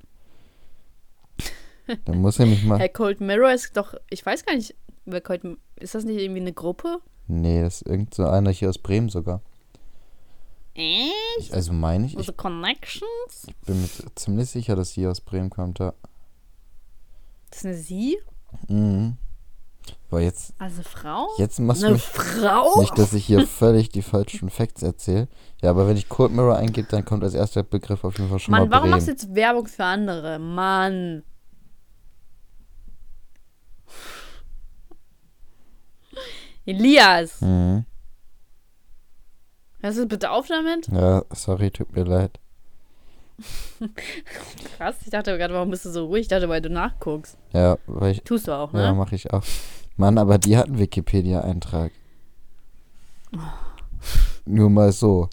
[2.05, 2.81] Dann muss er mich mal.
[2.81, 5.43] Herr Cold Mirror ist doch, ich weiß gar nicht, wer Cold
[5.77, 6.99] ist das nicht irgendwie eine Gruppe?
[7.29, 9.41] Nee, das ist irgend so einer hier aus Bremen sogar.
[10.75, 11.13] Echt?
[11.39, 13.47] Ich, also meine ich, ich Also Connections?
[13.67, 15.79] bin mir ziemlich sicher, dass sie aus Bremen kommt.
[15.79, 15.95] Ja.
[17.51, 18.19] Das ist eine Sie?
[18.69, 19.17] Mhm.
[20.11, 21.29] Aber jetzt, Also Frau?
[21.39, 22.81] jetzt machst du eine mich Frau?
[22.81, 25.29] nicht, dass ich hier völlig die falschen Facts erzähle.
[25.63, 28.39] Ja, aber wenn ich Cold Mirror eingebe, dann kommt als erster Begriff auf jeden Fall
[28.39, 28.91] schon Mann, mal warum Bremen.
[28.93, 30.39] machst du jetzt Werbung für andere?
[30.39, 31.23] Mann.
[36.65, 37.85] Elias, Mhm.
[39.81, 40.89] hörst du bitte auf damit?
[40.89, 42.41] Ja, sorry, tut mir leid.
[44.77, 46.23] Krass, ich dachte gerade, warum bist du so ruhig?
[46.23, 47.37] Ich dachte, weil du nachguckst.
[47.53, 48.95] Ja, weil ich, Tust du auch, ja, ne?
[48.95, 49.43] mache ich auch.
[49.97, 51.93] Mann, aber die hat einen Wikipedia-Eintrag.
[54.45, 55.29] Nur mal so.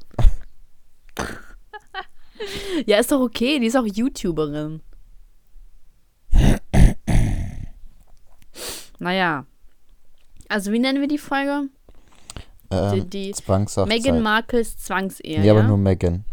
[2.86, 4.82] Ja, ist doch okay, die ist auch YouTuberin.
[9.00, 9.46] naja.
[10.50, 11.70] Also, wie nennen wir die Folge?
[12.70, 13.88] Ähm, die Zwangshochzeit.
[13.88, 15.44] Meghan Markles Zwangsehe.
[15.44, 15.54] Ja?
[15.54, 16.26] aber nur Megan.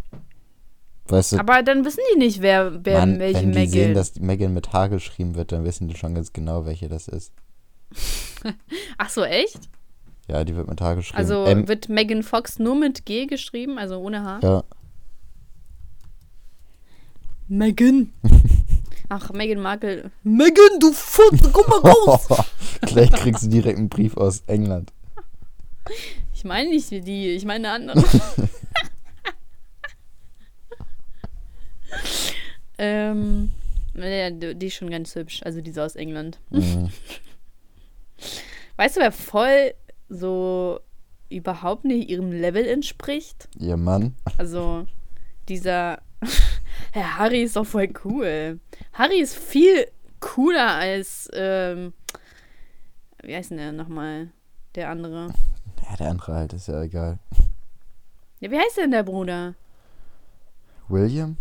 [1.07, 3.73] Weißt du, Aber dann wissen die nicht, wer, wer Mann, welche wenn die Meghan.
[3.73, 6.89] sehen, dass die Megan mit H geschrieben wird, dann wissen die schon ganz genau, welche
[6.89, 7.33] das ist.
[8.99, 9.61] Ach so, echt?
[10.29, 11.19] Ja, die wird mit H geschrieben.
[11.19, 14.41] Also M wird Megan Fox nur mit G geschrieben, also ohne H?
[14.43, 14.65] ja.
[17.49, 18.13] Megan.
[19.09, 20.13] Ach, Meghan Markle.
[20.23, 22.29] Megan, du Futz, komm mal raus.
[22.83, 24.93] Gleich kriegst du direkt einen Brief aus England.
[26.33, 28.03] Ich meine nicht die, ich meine eine andere.
[32.79, 33.53] ähm,
[33.93, 36.39] ja, die ist schon ganz hübsch, also die ist aus England.
[36.49, 36.89] Mhm.
[38.81, 39.75] Weißt du, wer voll
[40.09, 40.81] so
[41.29, 43.47] überhaupt nicht ihrem Level entspricht?
[43.59, 44.15] Ihr Mann.
[44.39, 44.87] Also,
[45.51, 46.01] dieser.
[46.93, 48.59] Herr Harry ist doch voll cool.
[48.95, 49.87] Harry ist viel
[50.21, 51.29] cooler als.
[51.35, 51.93] Ähm,
[53.23, 54.29] wie heißt denn der nochmal?
[54.75, 55.29] Der andere.
[55.83, 57.19] Ja, der andere halt ist ja egal.
[58.39, 59.57] Ja, wie heißt denn der Bruder?
[60.89, 61.37] William?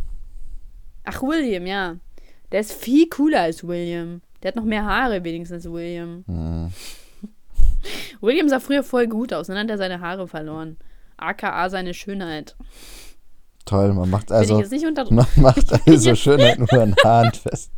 [1.06, 1.96] Ach, William, ja.
[2.52, 4.22] Der ist viel cooler als William.
[4.44, 6.26] Der hat noch mehr Haare wenigstens als William.
[6.28, 6.74] Mhm.
[8.21, 10.77] William sah früher voll gut aus, dann hat er seine Haare verloren.
[11.17, 12.55] AKA seine Schönheit.
[13.65, 16.95] Toll, man macht Will ich also, jetzt nicht unter man macht also Schönheit nur an
[17.03, 17.71] Haaren fest.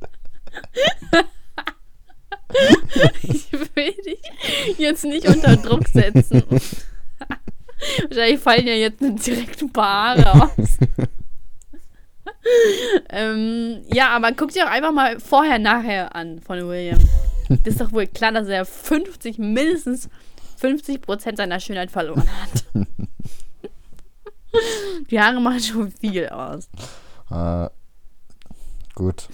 [3.23, 4.21] Ich will dich
[4.77, 6.43] jetzt nicht unter Druck setzen.
[8.09, 10.77] Wahrscheinlich fallen ja jetzt direkt ein paar Haare aus.
[13.09, 16.99] ähm, ja, aber guck dir doch einfach mal vorher, nachher an von William.
[17.57, 20.09] Das ist doch wohl klar, dass er 50, mindestens
[20.57, 22.65] 50 Prozent seiner Schönheit verloren hat.
[25.09, 26.69] Die Haare machen schon viel aus.
[27.29, 27.69] Äh,
[28.95, 29.27] gut.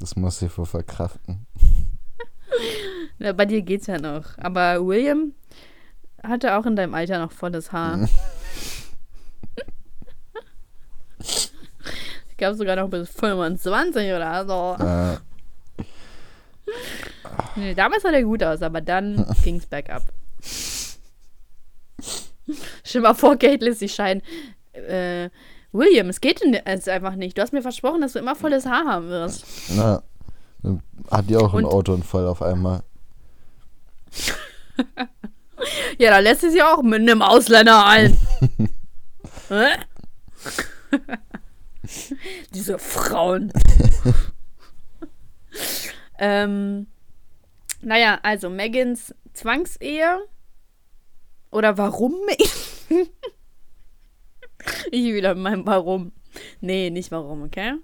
[0.00, 1.46] Das muss ich wohl verkraften.
[3.18, 4.36] Ja, bei dir geht's ja noch.
[4.38, 5.32] Aber William
[6.22, 8.08] hatte auch in deinem Alter noch volles Haar.
[11.18, 14.76] ich glaube sogar noch bis 25 oder so.
[14.84, 15.18] Äh,
[17.56, 20.02] Nee, damals sah der gut aus, aber dann ging's bergab.
[22.84, 24.22] Stell dir mal vor, Kate lässt sich scheiden.
[24.72, 25.30] Äh,
[25.72, 27.36] William, es geht denn jetzt einfach nicht.
[27.38, 29.44] Du hast mir versprochen, dass du immer volles Haar haben wirst.
[29.70, 30.02] na,
[30.62, 32.82] dann hat die auch einen Und- Autounfall auf einmal.
[35.96, 38.18] Ja, da lässt sie sich auch mit einem Ausländer ein.
[42.52, 43.52] Diese Frauen.
[46.18, 46.86] Ähm,
[47.80, 50.20] naja, also Megans Zwangsehe.
[51.50, 52.14] Oder warum?
[54.90, 56.12] ich wieder mein Warum.
[56.60, 57.74] Nee, nicht warum, okay?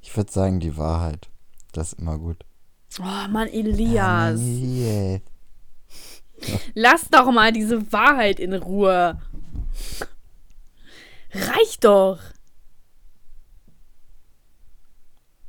[0.00, 1.28] Ich würde sagen, die Wahrheit.
[1.72, 2.44] Das ist immer gut.
[3.00, 4.40] Oh Mann, Elias.
[4.40, 5.20] Yeah.
[6.74, 9.20] Lass doch mal diese Wahrheit in Ruhe.
[11.32, 12.20] Reicht doch.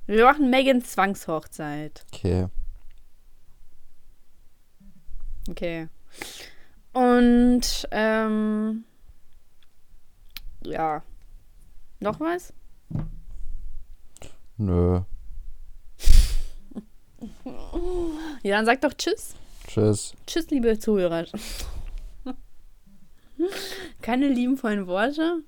[0.08, 2.06] Wir machen Megans Zwangshochzeit.
[2.14, 2.47] Okay.
[5.49, 5.88] Okay.
[6.93, 8.84] Und, ähm.
[10.64, 11.03] Ja.
[11.99, 12.53] Noch was?
[14.58, 15.01] Nö.
[18.43, 19.36] Ja, dann sag doch Tschüss.
[19.68, 20.14] Tschüss.
[20.28, 21.26] Tschüss, liebe Zuhörer.
[24.01, 25.43] Keine liebenvollen Worte?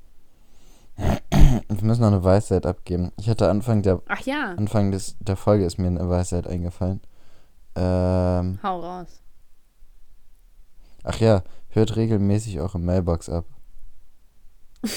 [1.69, 3.11] Wir müssen noch eine Weisheit abgeben.
[3.17, 7.01] Ich hatte Anfang der Ach ja, Anfang des, der Folge ist mir eine Weisheit eingefallen.
[7.75, 9.21] Ähm, hau raus.
[11.03, 13.45] ach ja, hört regelmäßig eure Mailbox ab.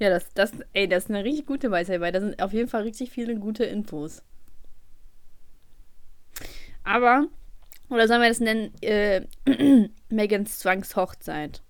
[0.00, 2.68] Ja, das, das, ey, das ist eine richtig gute Weisheit, weil da sind auf jeden
[2.68, 4.22] Fall richtig viele gute Infos.
[6.82, 7.26] Aber,
[7.88, 9.26] oder sollen wir das nennen, äh,
[10.08, 11.62] Megans Zwangshochzeit?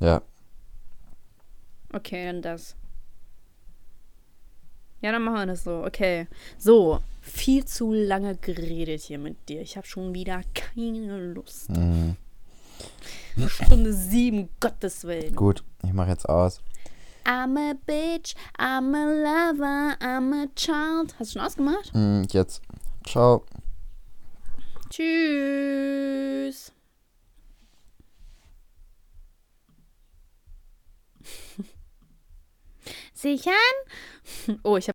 [0.00, 0.22] Ja,
[1.92, 2.76] Okay, dann das.
[5.00, 5.84] Ja, dann machen wir das so.
[5.84, 6.26] Okay.
[6.58, 9.60] So, viel zu lange geredet hier mit dir.
[9.60, 11.70] Ich habe schon wieder keine Lust.
[11.70, 12.16] mhm.
[13.46, 15.34] Stunde sieben, Gottes Willen.
[15.36, 15.62] gut.
[15.84, 16.60] Ich mache jetzt aus.
[17.24, 19.04] I'm a bitch, I'm a
[19.52, 21.14] lover, I'm a child.
[21.18, 21.94] Hast du schon ausgemacht?
[21.94, 22.62] Mhm, jetzt.
[23.06, 23.44] Ciao.
[24.90, 26.72] Tschüss.
[33.18, 33.52] Sichern?
[34.62, 34.86] Oh, ich habe